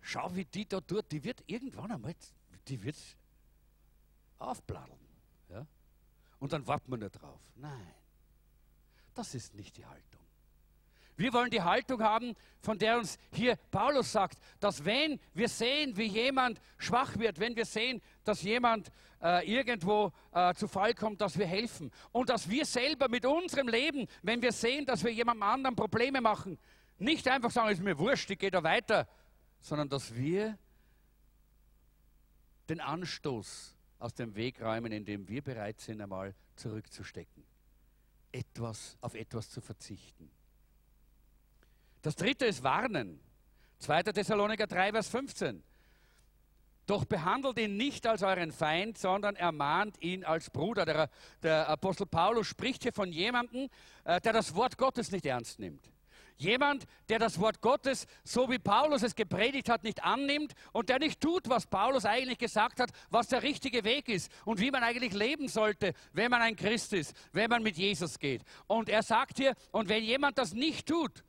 [0.00, 2.14] schau, wie die da tut, die wird irgendwann einmal,
[2.66, 2.96] die wird
[4.38, 4.98] aufbladeln.
[5.50, 5.66] Ja?
[6.38, 7.40] Und dann warten wir nur drauf.
[7.56, 7.94] Nein,
[9.14, 10.17] das ist nicht die Haltung.
[11.18, 15.96] Wir wollen die Haltung haben, von der uns hier Paulus sagt, dass wenn wir sehen,
[15.96, 21.20] wie jemand schwach wird, wenn wir sehen, dass jemand äh, irgendwo äh, zu Fall kommt,
[21.20, 21.90] dass wir helfen.
[22.12, 26.20] Und dass wir selber mit unserem Leben, wenn wir sehen, dass wir jemandem anderen Probleme
[26.20, 26.56] machen,
[26.98, 29.08] nicht einfach sagen, ist mir wurscht, ich gehe da weiter,
[29.60, 30.56] sondern dass wir
[32.68, 37.42] den Anstoß aus dem Weg räumen, indem wir bereit sind, einmal zurückzustecken,
[38.30, 40.30] etwas, auf etwas zu verzichten.
[42.08, 43.20] Das dritte ist Warnen.
[43.80, 44.04] 2.
[44.04, 45.62] Thessaloniker 3, Vers 15.
[46.86, 50.86] Doch behandelt ihn nicht als euren Feind, sondern ermahnt ihn als Bruder.
[50.86, 51.10] Der,
[51.42, 53.68] der Apostel Paulus spricht hier von jemandem,
[54.04, 55.92] äh, der das Wort Gottes nicht ernst nimmt.
[56.38, 61.00] Jemand, der das Wort Gottes, so wie Paulus es gepredigt hat, nicht annimmt und der
[61.00, 64.82] nicht tut, was Paulus eigentlich gesagt hat, was der richtige Weg ist und wie man
[64.82, 68.44] eigentlich leben sollte, wenn man ein Christ ist, wenn man mit Jesus geht.
[68.66, 71.22] Und er sagt hier, und wenn jemand das nicht tut,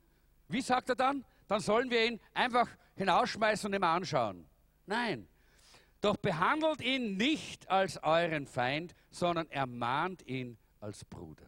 [0.52, 1.24] wie sagt er dann?
[1.48, 4.46] Dann sollen wir ihn einfach hinausschmeißen und ihm anschauen.
[4.86, 5.28] Nein.
[6.00, 11.46] Doch behandelt ihn nicht als euren Feind, sondern ermahnt ihn als Bruder.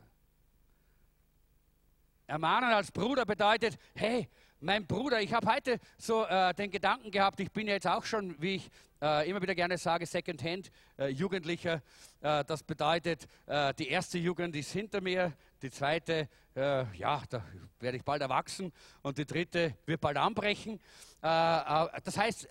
[2.26, 4.28] Ermahnen als Bruder bedeutet, hey,
[4.60, 8.40] mein Bruder, ich habe heute so äh, den Gedanken gehabt, ich bin jetzt auch schon,
[8.40, 8.70] wie ich
[9.02, 11.10] äh, immer wieder gerne sage, Secondhand äh.
[11.10, 11.80] Äh,
[12.20, 15.32] das bedeutet, äh, die erste Jugend ist hinter mir,
[15.62, 17.44] die zweite, äh, ja, da
[17.80, 20.80] werde ich bald erwachsen und die dritte wird bald anbrechen.
[21.20, 22.48] das heißt,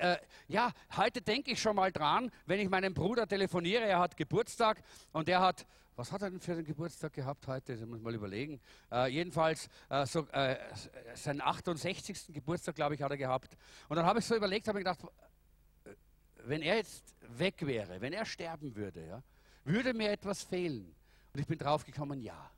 [0.47, 4.82] ja, heute denke ich schon mal dran, wenn ich meinen Bruder telefoniere, er hat Geburtstag
[5.12, 7.78] und er hat was hat er denn für den Geburtstag gehabt heute?
[7.78, 8.59] Das muss ich mal überlegen.
[8.91, 10.57] Äh, jedenfalls äh, so, äh,
[11.14, 12.34] seinen 68.
[12.34, 13.55] Geburtstag, glaube ich, hat er gehabt.
[13.88, 15.05] Und dann habe ich so überlegt, habe ich gedacht,
[16.45, 19.24] wenn er jetzt weg wäre, wenn er sterben würde, ja,
[19.64, 20.95] würde mir etwas fehlen.
[21.34, 22.49] Und ich bin draufgekommen, ja.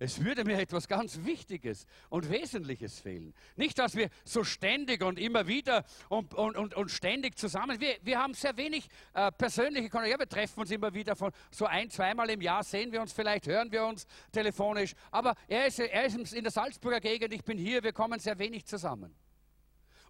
[0.00, 3.34] Es würde mir etwas ganz Wichtiges und Wesentliches fehlen.
[3.56, 7.96] Nicht, dass wir so ständig und immer wieder und, und, und, und ständig zusammen, wir,
[8.02, 10.12] wir haben sehr wenig äh, persönliche Kontakte.
[10.12, 13.12] Ja, wir treffen uns immer wieder von so ein, zweimal im Jahr, sehen wir uns
[13.12, 14.94] vielleicht, hören wir uns telefonisch.
[15.10, 18.38] Aber er ist, er ist in der Salzburger Gegend, ich bin hier, wir kommen sehr
[18.38, 19.12] wenig zusammen.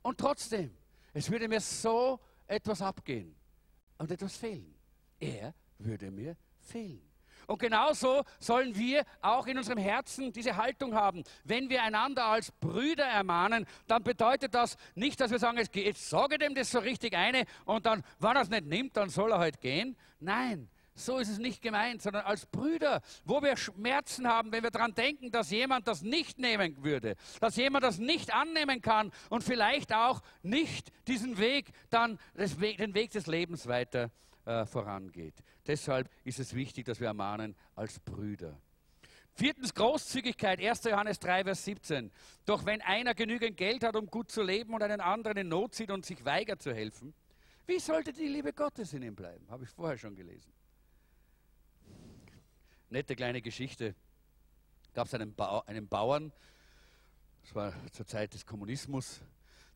[0.03, 0.76] Und trotzdem,
[1.14, 3.34] es würde mir so etwas abgehen
[3.97, 4.74] und etwas fehlen.
[5.18, 7.08] Er würde mir fehlen.
[7.49, 11.25] Und genauso sollen wir auch in unserem Herzen diese Haltung haben.
[11.45, 16.37] Wenn wir einander als Brüder ermahnen, dann bedeutet das nicht, dass wir sagen, jetzt sage
[16.37, 19.39] dem das so richtig eine und dann, wenn er es nicht nimmt, dann soll er
[19.39, 19.97] halt gehen.
[20.21, 24.71] Nein, so ist es nicht gemeint, sondern als Brüder, wo wir Schmerzen haben, wenn wir
[24.71, 29.43] daran denken, dass jemand das nicht nehmen würde, dass jemand das nicht annehmen kann und
[29.43, 34.11] vielleicht auch nicht diesen Weg, dann den Weg des Lebens weiter
[34.49, 35.35] äh, vorangeht.
[35.67, 38.59] Deshalb ist es wichtig, dass wir ermahnen als Brüder.
[39.35, 40.85] Viertens Großzügigkeit, 1.
[40.85, 42.11] Johannes 3, Vers 17.
[42.47, 45.75] Doch wenn einer genügend Geld hat, um gut zu leben und einen anderen in Not
[45.75, 47.13] sieht und sich weigert zu helfen,
[47.67, 49.47] wie sollte die Liebe Gottes in ihm bleiben?
[49.51, 50.51] Habe ich vorher schon gelesen.
[52.89, 53.95] Nette kleine Geschichte.
[54.95, 56.33] Gab es einen, ba einen Bauern,
[57.43, 59.21] das war zur Zeit des Kommunismus,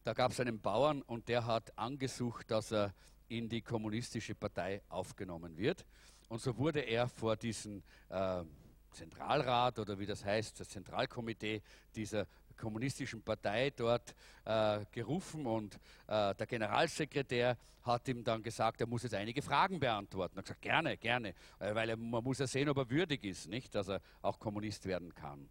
[0.03, 2.95] da gab es einen Bauern und der hat angesucht, dass er
[3.33, 5.87] in die kommunistische Partei aufgenommen wird.
[6.29, 8.45] Und so wurde er vor diesen äh,
[8.91, 11.63] Zentralrat oder wie das heißt, das Zentralkomitee
[11.97, 12.27] dieser
[12.59, 14.15] kommunistischen Partei dort
[14.45, 15.77] äh, gerufen und
[16.07, 20.37] äh, der Generalsekretär hat ihm dann gesagt, er muss jetzt einige Fragen beantworten.
[20.37, 23.25] Er hat gesagt, gerne, gerne, äh, weil er, man muss ja sehen, ob er würdig
[23.25, 25.49] ist, nicht, dass er auch Kommunist werden kann.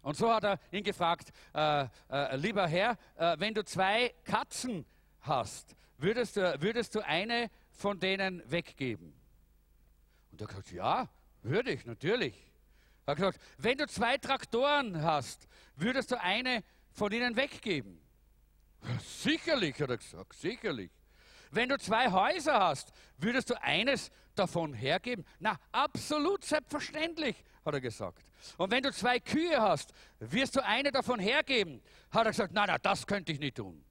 [0.00, 4.86] Und so hat er ihn gefragt, äh, äh, lieber Herr, äh, wenn du zwei Katzen
[5.22, 9.14] hast, würdest du, würdest du eine von denen weggeben?
[10.32, 11.08] Und er hat gesagt, ja,
[11.42, 12.34] würde ich, natürlich.
[13.06, 18.00] Er hat gesagt, wenn du zwei Traktoren hast, würdest du eine von ihnen weggeben?
[19.00, 20.90] Sicherlich, hat er gesagt, sicherlich.
[21.50, 25.24] Wenn du zwei Häuser hast, würdest du eines davon hergeben?
[25.38, 28.30] Na, absolut selbstverständlich, hat er gesagt.
[28.58, 31.80] Und wenn du zwei Kühe hast, wirst du eine davon hergeben?
[32.10, 33.85] Hat er gesagt, nein, nein, das könnte ich nicht tun.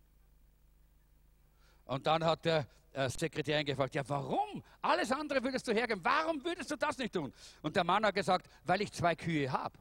[1.85, 4.63] Und dann hat der äh, Sekretärin gefragt, ja warum?
[4.81, 7.33] Alles andere würdest du hergeben, warum würdest du das nicht tun?
[7.61, 9.77] Und der Mann hat gesagt, weil ich zwei Kühe habe.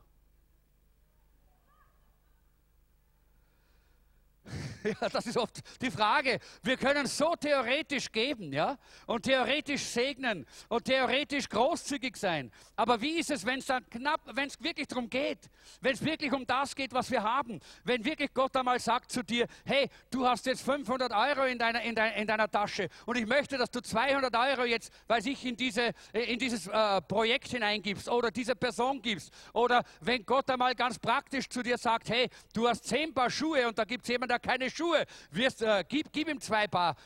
[4.85, 6.39] Ja, das ist oft die Frage.
[6.63, 8.77] Wir können so theoretisch geben, ja,
[9.07, 12.53] und theoretisch segnen und theoretisch großzügig sein.
[12.77, 15.39] Aber wie ist es, wenn es dann knapp, wenn es wirklich darum geht,
[15.81, 19.23] wenn es wirklich um das geht, was wir haben, wenn wirklich Gott einmal sagt zu
[19.23, 23.17] dir, hey, du hast jetzt 500 Euro in deiner, in, deiner, in deiner Tasche und
[23.17, 27.49] ich möchte, dass du 200 Euro jetzt, weil ich in, diese, in dieses äh, Projekt
[27.49, 32.29] hineingibst oder diese Person gibst oder wenn Gott einmal ganz praktisch zu dir sagt, hey,
[32.53, 35.85] du hast 10 Paar Schuhe und da gibt es jemanden, der keine Schuhe, wirst, äh,
[35.89, 36.97] gib, gib ihm zwei Paar,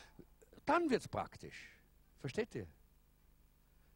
[0.64, 1.56] dann wird es praktisch.
[2.20, 2.66] Versteht ihr?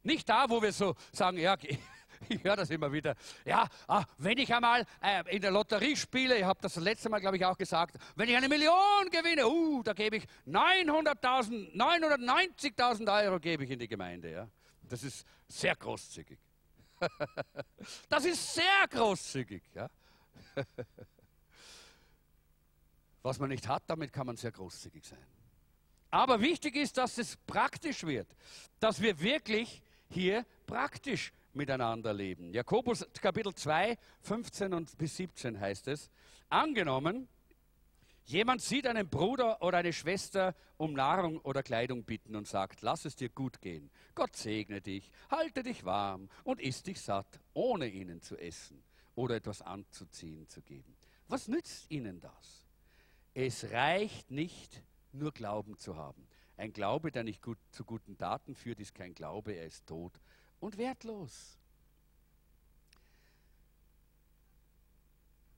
[0.03, 1.55] Nicht da, wo wir so sagen, ja,
[2.29, 3.15] ich höre das immer wieder.
[3.45, 7.09] Ja, ah, wenn ich einmal äh, in der Lotterie spiele, ich habe das, das letzte
[7.09, 11.75] Mal, glaube ich, auch gesagt, wenn ich eine Million gewinne, uh, da gebe ich 900.000,
[11.75, 14.31] 990.000 Euro gebe ich in die Gemeinde.
[14.31, 14.47] Ja?
[14.83, 16.39] Das ist sehr großzügig.
[18.09, 19.63] das ist sehr großzügig.
[19.73, 19.89] Ja?
[23.23, 25.25] Was man nicht hat, damit kann man sehr großzügig sein.
[26.11, 28.27] Aber wichtig ist, dass es praktisch wird,
[28.79, 32.53] dass wir wirklich hier praktisch miteinander leben.
[32.53, 36.11] Jakobus Kapitel 2, 15 und bis 17 heißt es,
[36.49, 37.27] angenommen,
[38.25, 43.05] jemand sieht einen Bruder oder eine Schwester um Nahrung oder Kleidung bitten und sagt, lass
[43.05, 47.87] es dir gut gehen, Gott segne dich, halte dich warm und isst dich satt, ohne
[47.87, 48.83] ihnen zu essen
[49.15, 50.95] oder etwas anzuziehen zu geben.
[51.27, 52.62] Was nützt ihnen das?
[53.33, 56.27] Es reicht nicht, nur Glauben zu haben.
[56.57, 60.13] Ein Glaube, der nicht gut, zu guten Taten führt, ist kein Glaube, er ist tot
[60.59, 61.57] und wertlos.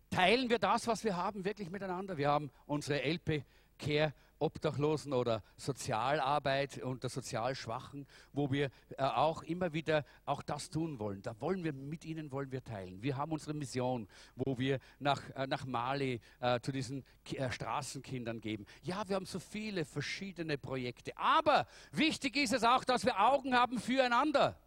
[0.10, 2.16] Teilen wir das, was wir haben, wirklich miteinander?
[2.16, 3.44] Wir haben unsere LP
[3.78, 10.70] Care Obdachlosen oder Sozialarbeit unter sozial Schwachen, wo wir äh, auch immer wieder auch das
[10.70, 11.22] tun wollen.
[11.22, 13.02] Da wollen wir mit ihnen wollen wir teilen.
[13.02, 18.42] Wir haben unsere Mission, wo wir nach, äh, nach Mali äh, zu diesen äh, Straßenkindern
[18.42, 18.66] geben.
[18.82, 21.18] Ja, wir haben so viele verschiedene Projekte.
[21.18, 24.60] Aber wichtig ist es auch, dass wir Augen haben füreinander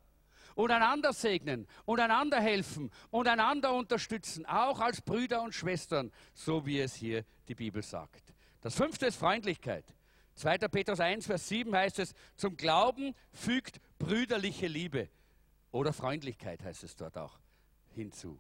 [0.55, 6.67] und einander segnen und einander helfen und einander unterstützen, auch als Brüder und Schwestern, so
[6.67, 8.35] wie es hier die Bibel sagt.
[8.61, 9.85] Das fünfte ist Freundlichkeit.
[10.35, 10.59] 2.
[10.69, 15.09] Petrus 1, Vers 7 heißt es, zum Glauben fügt brüderliche Liebe
[15.73, 17.39] oder Freundlichkeit heißt es dort auch
[17.95, 18.39] hinzu.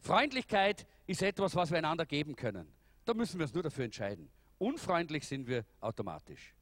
[0.00, 2.72] Freundlichkeit ist etwas, was wir einander geben können.
[3.04, 4.30] Da müssen wir uns nur dafür entscheiden.
[4.58, 6.54] Unfreundlich sind wir automatisch.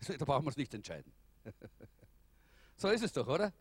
[0.18, 1.10] Da brauchen wir uns nicht entscheiden.
[2.76, 3.52] so ist es doch, oder?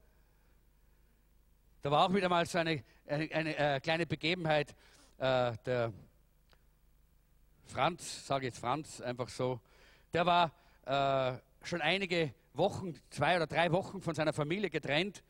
[1.81, 4.75] Da war auch wieder mal so eine, eine, eine äh, kleine Begebenheit.
[5.17, 5.93] Äh, der
[7.67, 9.59] Franz, sage jetzt Franz einfach so,
[10.13, 10.51] der war
[10.85, 15.23] äh, schon einige Wochen, zwei oder drei Wochen von seiner Familie getrennt.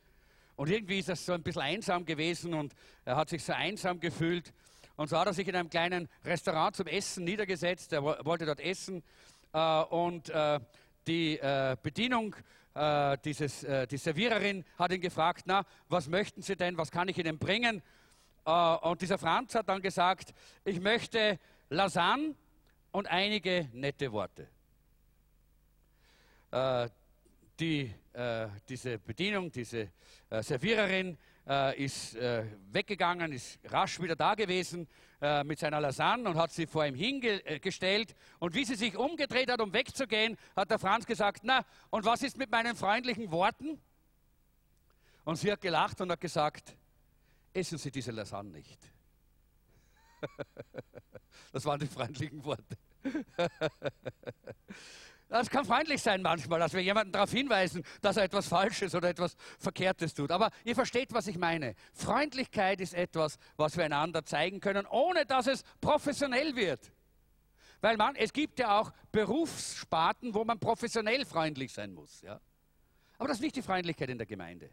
[0.56, 2.74] Und irgendwie ist das so ein bisschen einsam gewesen und
[3.04, 4.52] er hat sich so einsam gefühlt.
[4.96, 7.92] Und so hat er sich in einem kleinen Restaurant zum Essen niedergesetzt.
[7.92, 9.02] Er wollte dort essen.
[9.52, 10.60] Äh, und äh,
[11.06, 12.34] die äh, Bedienung,
[13.24, 17.38] dieses, die Serviererin hat ihn gefragt, na, was möchten Sie denn, was kann ich Ihnen
[17.38, 17.82] bringen?
[18.44, 21.38] Und dieser Franz hat dann gesagt, ich möchte
[21.70, 22.34] Lasagne
[22.92, 24.48] und einige nette Worte.
[27.58, 27.92] Die,
[28.68, 29.90] diese Bedienung, diese
[30.30, 31.18] Serviererin
[31.76, 34.86] ist weggegangen, ist rasch wieder da gewesen
[35.24, 38.14] äh, mit seiner Lasagne und hat sie vor ihm hingestellt.
[38.40, 42.22] Und wie sie sich umgedreht hat, um wegzugehen, hat der Franz gesagt, na, und was
[42.22, 43.80] ist mit meinen freundlichen Worten?
[45.24, 46.76] Und sie hat gelacht und hat gesagt,
[47.54, 48.78] essen Sie diese Lasagne nicht.
[51.52, 52.76] das waren die freundlichen Worte.
[55.28, 59.08] Das kann freundlich sein manchmal, dass wir jemanden darauf hinweisen, dass er etwas Falsches oder
[59.08, 60.30] etwas Verkehrtes tut.
[60.30, 61.74] Aber ihr versteht, was ich meine.
[61.92, 66.92] Freundlichkeit ist etwas, was wir einander zeigen können, ohne dass es professionell wird.
[67.80, 72.20] Weil man, es gibt ja auch Berufssparten, wo man professionell freundlich sein muss.
[72.22, 72.40] Ja?
[73.18, 74.70] Aber das ist nicht die Freundlichkeit in der Gemeinde.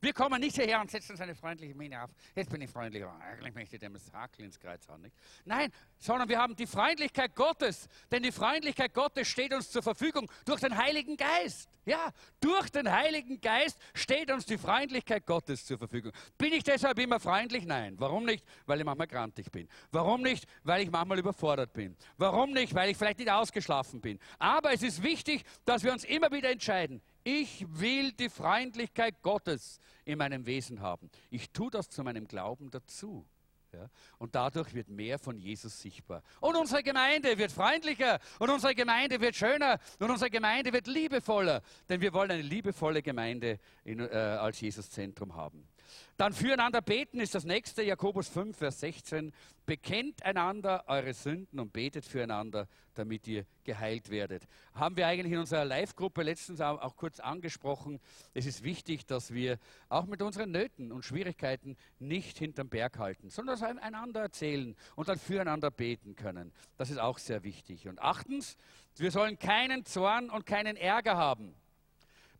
[0.00, 2.10] Wir kommen nicht hierher und setzen uns eine freundliche Miene auf.
[2.34, 5.02] Jetzt bin ich freundlich, aber eigentlich möchte ich dem Hakel ins Kreuz hauen.
[5.02, 5.14] Nicht?
[5.44, 7.86] Nein, sondern wir haben die Freundlichkeit Gottes.
[8.10, 11.68] Denn die Freundlichkeit Gottes steht uns zur Verfügung durch den Heiligen Geist.
[11.84, 16.12] Ja, durch den Heiligen Geist steht uns die Freundlichkeit Gottes zur Verfügung.
[16.38, 17.64] Bin ich deshalb immer freundlich?
[17.64, 17.96] Nein.
[17.98, 18.44] Warum nicht?
[18.66, 19.68] Weil ich manchmal grantig bin.
[19.90, 20.46] Warum nicht?
[20.62, 21.96] Weil ich manchmal überfordert bin.
[22.16, 22.74] Warum nicht?
[22.74, 24.18] Weil ich vielleicht nicht ausgeschlafen bin.
[24.38, 27.02] Aber es ist wichtig, dass wir uns immer wieder entscheiden.
[27.32, 31.08] Ich will die Freundlichkeit Gottes in meinem Wesen haben.
[31.30, 33.24] Ich tue das zu meinem Glauben dazu.
[33.72, 33.88] Ja?
[34.18, 36.24] Und dadurch wird mehr von Jesus sichtbar.
[36.40, 41.62] Und unsere Gemeinde wird freundlicher und unsere Gemeinde wird schöner und unsere Gemeinde wird liebevoller.
[41.88, 45.68] Denn wir wollen eine liebevolle Gemeinde in, äh, als Jesus-Zentrum haben.
[46.16, 49.32] Dann füreinander beten ist das nächste, Jakobus 5, Vers 16.
[49.66, 54.46] Bekennt einander eure Sünden und betet füreinander, damit ihr geheilt werdet.
[54.74, 58.00] Haben wir eigentlich in unserer Live-Gruppe letztens auch, kurz angesprochen.
[58.34, 63.30] Es ist wichtig, dass wir auch mit unseren Nöten und Schwierigkeiten nicht hinterm Berg halten,
[63.30, 66.52] sondern dass wir einander erzählen und dann füreinander beten können.
[66.76, 67.88] Das ist auch sehr wichtig.
[67.88, 68.56] Und achtens,
[68.96, 71.54] wir sollen keinen Zorn und keinen Ärger haben.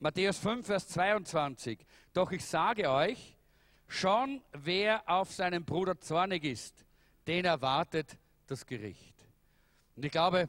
[0.03, 1.79] Matthäus 5, Vers 22.
[2.15, 3.37] Doch ich sage euch,
[3.93, 6.85] Schon wer auf seinen Bruder zornig ist,
[7.27, 8.17] den erwartet
[8.47, 9.17] das Gericht.
[9.97, 10.49] Und ich glaube,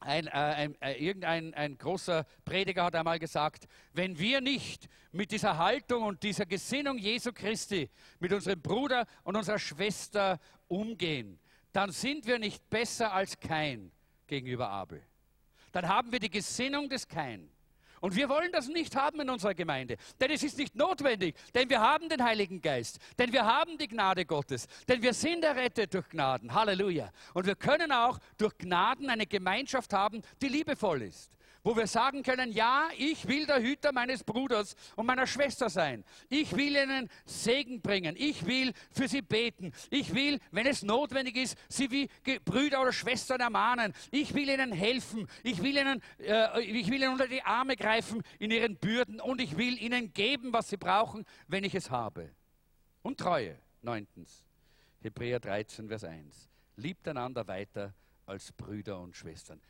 [0.00, 5.30] ein, äh, ein, äh, irgendein ein großer Prediger hat einmal gesagt, wenn wir nicht mit
[5.30, 11.38] dieser Haltung und dieser Gesinnung Jesu Christi mit unserem Bruder und unserer Schwester umgehen,
[11.74, 13.92] dann sind wir nicht besser als Kain
[14.26, 15.02] gegenüber Abel.
[15.72, 17.50] Dann haben wir die Gesinnung des Kain.
[18.00, 21.68] Und wir wollen das nicht haben in unserer Gemeinde, denn es ist nicht notwendig, denn
[21.68, 25.94] wir haben den Heiligen Geist, denn wir haben die Gnade Gottes, denn wir sind errettet
[25.94, 26.54] durch Gnaden.
[26.54, 27.10] Halleluja.
[27.34, 31.30] Und wir können auch durch Gnaden eine Gemeinschaft haben, die liebevoll ist
[31.62, 36.04] wo wir sagen können, ja, ich will der Hüter meines Bruders und meiner Schwester sein.
[36.28, 38.14] Ich will ihnen Segen bringen.
[38.18, 39.72] Ich will für sie beten.
[39.90, 42.08] Ich will, wenn es notwendig ist, sie wie
[42.44, 43.92] Brüder oder Schwestern ermahnen.
[44.10, 45.28] Ich will ihnen helfen.
[45.42, 49.40] Ich will ihnen, äh, ich will ihnen unter die Arme greifen in ihren Bürden und
[49.40, 52.30] ich will ihnen geben, was sie brauchen, wenn ich es habe.
[53.02, 53.58] Und Treue.
[53.82, 54.44] Neuntens.
[55.00, 56.48] Hebräer 13, Vers 1.
[56.76, 57.94] Liebt einander weiter
[58.26, 59.60] als Brüder und Schwestern.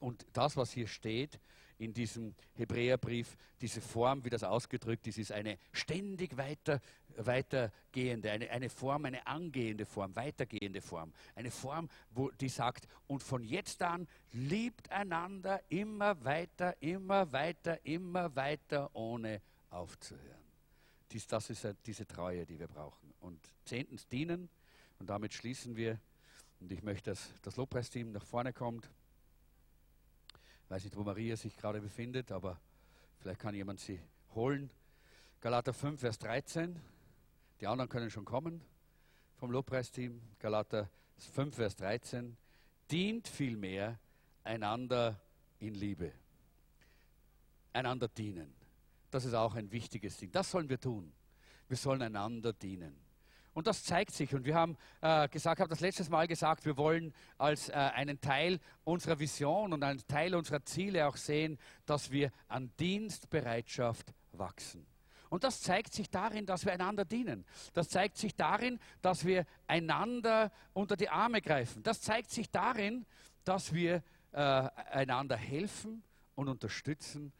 [0.00, 1.38] Und das, was hier steht
[1.78, 6.80] in diesem Hebräerbrief, diese Form, wie das ausgedrückt ist, ist eine ständig weiter,
[7.16, 11.12] weitergehende, eine, eine Form, eine angehende Form, weitergehende Form.
[11.34, 17.78] Eine Form, wo die sagt, und von jetzt an liebt einander immer weiter, immer weiter,
[17.84, 19.40] immer weiter, ohne
[19.70, 20.40] aufzuhören.
[21.12, 23.12] Dies, das ist diese Treue, die wir brauchen.
[23.20, 24.48] Und zehntens dienen,
[25.00, 25.98] und damit schließen wir.
[26.60, 28.88] Und ich möchte, dass das Lobpreisteam nach vorne kommt.
[30.70, 32.60] Ich weiß nicht, wo Maria sich gerade befindet, aber
[33.18, 34.00] vielleicht kann jemand sie
[34.36, 34.70] holen.
[35.40, 36.80] Galater 5, Vers 13.
[37.60, 38.60] Die anderen können schon kommen
[39.34, 40.22] vom Lobpreisteam.
[40.38, 40.88] Galater
[41.34, 42.36] 5, Vers 13.
[42.88, 43.98] Dient vielmehr
[44.44, 45.20] einander
[45.58, 46.12] in Liebe.
[47.72, 48.54] Einander dienen.
[49.10, 50.30] Das ist auch ein wichtiges Ding.
[50.30, 51.12] Das sollen wir tun.
[51.66, 52.96] Wir sollen einander dienen.
[53.60, 54.34] Und das zeigt sich.
[54.34, 58.18] Und wir haben äh, gesagt, habe das letztes Mal gesagt, wir wollen als äh, einen
[58.18, 64.86] Teil unserer Vision und einen Teil unserer Ziele auch sehen, dass wir an Dienstbereitschaft wachsen.
[65.28, 67.44] Und das zeigt sich darin, dass wir einander dienen.
[67.74, 71.82] Das zeigt sich darin, dass wir einander unter die Arme greifen.
[71.82, 73.04] Das zeigt sich darin,
[73.44, 74.02] dass wir
[74.32, 76.02] äh, einander helfen
[76.34, 77.30] und unterstützen,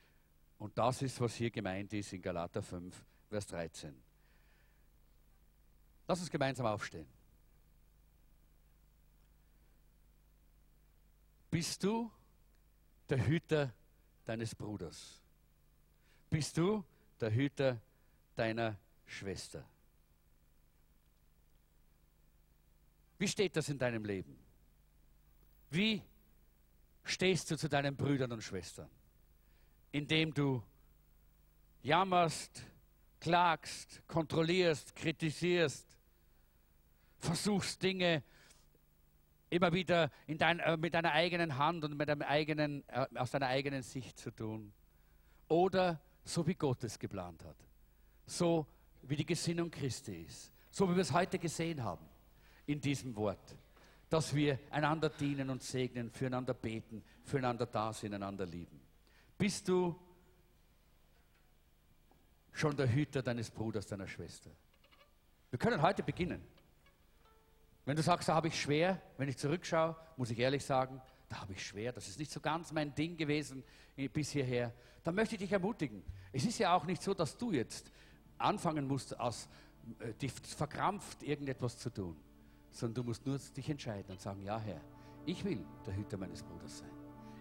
[0.59, 2.95] Und das ist, was hier gemeint ist in Galater 5,
[3.31, 4.10] Vers 13.
[6.11, 7.07] Lass uns gemeinsam aufstehen.
[11.53, 12.11] Bist du
[13.09, 13.73] der Hüter
[14.25, 15.23] deines Bruders?
[16.29, 16.85] Bist du
[17.21, 17.81] der Hüter
[18.35, 19.65] deiner Schwester?
[23.17, 24.37] Wie steht das in deinem Leben?
[25.71, 26.03] Wie
[27.05, 28.91] stehst du zu deinen Brüdern und Schwestern?
[29.93, 30.61] Indem du
[31.85, 32.65] jammerst,
[33.21, 36.00] klagst, kontrollierst, kritisierst,
[37.21, 38.23] versuchst Dinge
[39.51, 43.49] immer wieder dein, äh, mit deiner eigenen Hand und mit deinem eigenen, äh, aus deiner
[43.49, 44.73] eigenen Sicht zu tun.
[45.49, 47.57] Oder so wie Gott es geplant hat.
[48.27, 48.67] So
[49.03, 50.53] wie die Gesinnung Christi ist.
[50.71, 52.07] So wie wir es heute gesehen haben
[52.67, 53.57] in diesem Wort.
[54.09, 58.81] Dass wir einander dienen und segnen, füreinander beten, füreinander da sind, einander lieben.
[59.37, 59.99] Bist du
[62.53, 64.51] schon der Hüter deines Bruders, deiner Schwester?
[65.51, 66.43] Wir können heute beginnen.
[67.85, 71.41] Wenn du sagst, da habe ich schwer, wenn ich zurückschaue, muss ich ehrlich sagen, da
[71.41, 73.63] habe ich schwer, das ist nicht so ganz mein Ding gewesen
[74.13, 74.73] bis hierher,
[75.05, 76.03] dann möchte ich dich ermutigen.
[76.33, 77.91] Es ist ja auch nicht so, dass du jetzt
[78.39, 79.49] anfangen musst, aus,
[80.01, 82.17] äh, dich verkrampft irgendetwas zu tun,
[82.71, 84.81] sondern du musst nur dich entscheiden und sagen, ja Herr,
[85.27, 86.91] ich will der Hüter meines Bruders sein.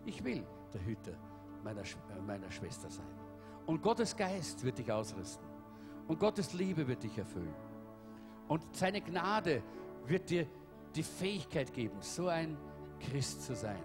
[0.06, 1.18] Ich will der Hüter
[1.64, 3.08] meiner, äh, meiner Schwester sein.
[3.66, 5.48] Und Gottes Geist wird dich ausrüsten.
[6.08, 7.54] Und Gottes Liebe wird dich erfüllen.
[8.48, 9.62] Und seine Gnade
[10.08, 10.47] wird dir
[10.95, 12.58] die Fähigkeit geben, so ein
[13.00, 13.84] Christ zu sein,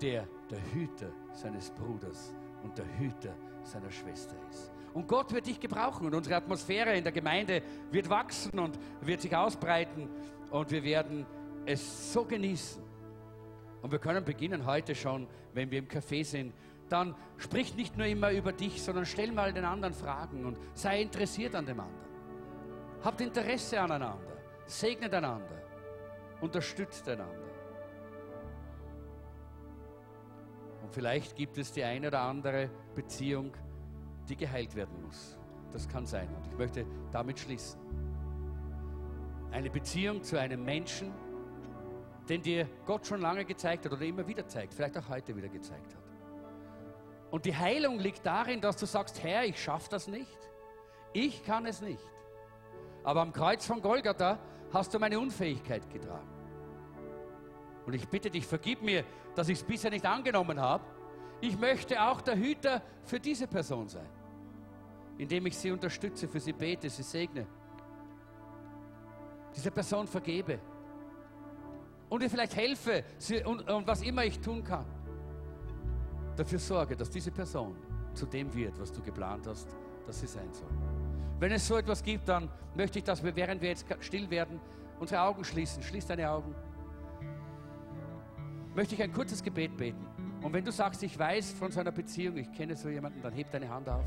[0.00, 4.70] der der Hüter seines Bruders und der Hüter seiner Schwester ist.
[4.92, 9.22] Und Gott wird dich gebrauchen und unsere Atmosphäre in der Gemeinde wird wachsen und wird
[9.22, 10.08] sich ausbreiten
[10.50, 11.24] und wir werden
[11.64, 12.82] es so genießen.
[13.80, 16.52] Und wir können beginnen heute schon, wenn wir im Café sind,
[16.88, 21.00] dann sprich nicht nur immer über dich, sondern stell mal den anderen Fragen und sei
[21.00, 22.02] interessiert an dem anderen.
[23.02, 24.31] Habt Interesse aneinander.
[24.66, 25.62] Segnet einander.
[26.40, 27.52] Unterstützt einander.
[30.82, 33.52] Und vielleicht gibt es die eine oder andere Beziehung,
[34.28, 35.38] die geheilt werden muss.
[35.72, 36.28] Das kann sein.
[36.34, 37.80] Und ich möchte damit schließen.
[39.50, 41.12] Eine Beziehung zu einem Menschen,
[42.28, 45.48] den dir Gott schon lange gezeigt hat oder immer wieder zeigt, vielleicht auch heute wieder
[45.48, 46.02] gezeigt hat.
[47.30, 50.38] Und die Heilung liegt darin, dass du sagst, Herr, ich schaffe das nicht.
[51.12, 52.02] Ich kann es nicht.
[53.04, 54.38] Aber am Kreuz von Golgatha
[54.72, 56.28] hast du meine Unfähigkeit getragen.
[57.86, 59.04] Und ich bitte dich, vergib mir,
[59.34, 60.84] dass ich es bisher nicht angenommen habe.
[61.40, 64.08] Ich möchte auch der Hüter für diese Person sein,
[65.18, 67.46] indem ich sie unterstütze, für sie bete, sie segne.
[69.54, 70.58] Diese Person vergebe.
[72.08, 74.86] Und ihr vielleicht helfe sie, und, und was immer ich tun kann.
[76.36, 77.76] Dafür sorge, dass diese Person
[78.14, 79.68] zu dem wird, was du geplant hast,
[80.06, 80.91] dass sie sein soll.
[81.42, 84.60] Wenn es so etwas gibt, dann möchte ich, dass wir, während wir jetzt still werden,
[85.00, 85.82] unsere Augen schließen.
[85.82, 86.54] Schließ deine Augen.
[88.76, 90.06] Möchte ich ein kurzes Gebet beten.
[90.40, 93.32] Und wenn du sagst, ich weiß von so einer Beziehung, ich kenne so jemanden, dann
[93.32, 94.06] heb deine Hand auf.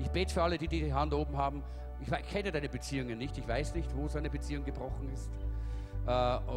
[0.00, 1.62] Ich bete für alle, die die Hand oben haben.
[2.00, 3.38] Ich kenne deine Beziehungen nicht.
[3.38, 5.30] Ich weiß nicht, wo so eine Beziehung gebrochen ist.
[6.08, 6.10] Äh,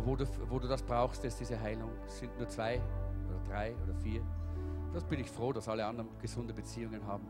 [0.03, 1.91] wo, du, wo du das brauchst, ist diese Heilung.
[2.07, 2.81] Es sind nur zwei
[3.29, 4.23] oder drei oder vier.
[4.95, 7.27] Das bin ich froh, dass alle anderen gesunde Beziehungen haben.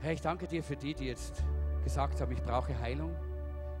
[0.00, 1.42] Herr, ich danke dir für die, die jetzt
[1.82, 3.14] gesagt haben, ich brauche Heilung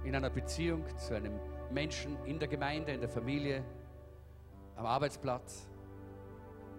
[0.04, 1.38] in einer Beziehung zu einem
[1.70, 3.62] Menschen in der Gemeinde, in der Familie,
[4.76, 5.68] am Arbeitsplatz.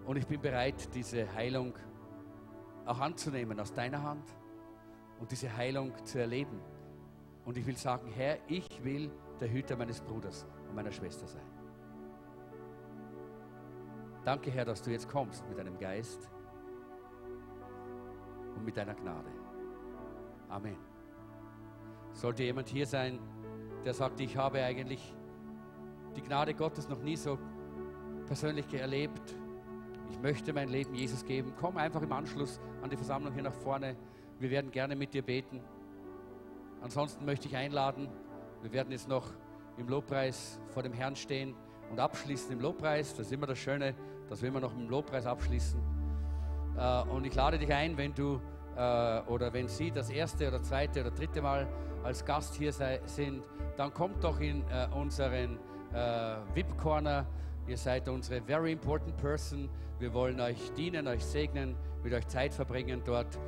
[0.05, 1.73] Und ich bin bereit, diese Heilung
[2.85, 4.27] auch anzunehmen aus deiner Hand
[5.19, 6.59] und diese Heilung zu erleben.
[7.45, 11.45] Und ich will sagen, Herr, ich will der Hüter meines Bruders und meiner Schwester sein.
[14.23, 16.29] Danke, Herr, dass du jetzt kommst mit deinem Geist
[18.57, 19.29] und mit deiner Gnade.
[20.49, 20.77] Amen.
[22.13, 23.19] Sollte jemand hier sein,
[23.85, 25.15] der sagt, ich habe eigentlich
[26.15, 27.37] die Gnade Gottes noch nie so
[28.25, 29.35] persönlich erlebt,
[30.09, 33.53] ich möchte mein Leben Jesus geben, komm einfach im Anschluss an die Versammlung hier nach
[33.53, 33.95] vorne.
[34.39, 35.61] Wir werden gerne mit dir beten.
[36.81, 38.09] Ansonsten möchte ich einladen,
[38.61, 39.33] wir werden jetzt noch
[39.77, 41.55] im Lobpreis vor dem Herrn stehen
[41.91, 43.15] und abschließen im Lobpreis.
[43.15, 43.95] Das ist immer das Schöne,
[44.29, 45.96] dass wir immer noch im Lobpreis abschließen.
[46.77, 48.39] Äh, und ich lade dich ein, wenn du
[48.75, 51.67] äh, oder wenn Sie das erste oder zweite oder dritte Mal
[52.03, 53.43] als Gast hier sind,
[53.75, 55.59] dann kommt doch in äh, unseren
[56.53, 57.25] VIP-Corner.
[57.65, 59.69] Ihr seid unsere very important person.
[59.99, 63.39] Wir wollen euch dienen, euch segnen, mit euch Zeit verbringen dort.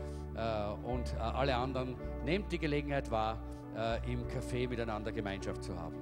[0.84, 3.38] und alle anderen, nehmt die Gelegenheit wahr,
[4.08, 5.96] im Café miteinander Gemeinschaft zu haben.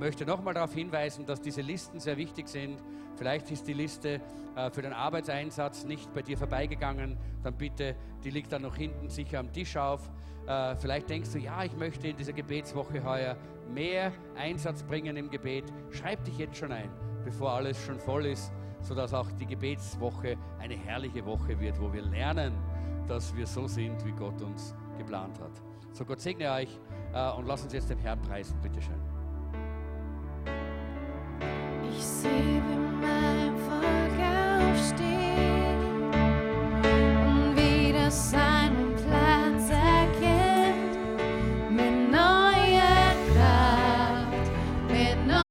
[0.00, 2.82] Möchte nochmal darauf hinweisen, dass diese Listen sehr wichtig sind.
[3.16, 4.20] Vielleicht ist die Liste
[4.56, 7.18] äh, für den Arbeitseinsatz nicht bei dir vorbeigegangen.
[7.44, 7.94] Dann bitte,
[8.24, 10.10] die liegt dann noch hinten sicher am Tisch auf.
[10.46, 13.36] Äh, vielleicht denkst du, ja, ich möchte in dieser Gebetswoche heuer
[13.72, 15.64] mehr Einsatz bringen im Gebet.
[15.90, 16.90] Schreib dich jetzt schon ein,
[17.24, 18.50] bevor alles schon voll ist,
[18.80, 22.54] sodass auch die Gebetswoche eine herrliche Woche wird, wo wir lernen,
[23.06, 25.52] dass wir so sind, wie Gott uns geplant hat.
[25.92, 26.80] So, Gott segne euch
[27.12, 29.19] äh, und lass uns jetzt den Herrn preisen, bitteschön
[38.10, 38.49] sun.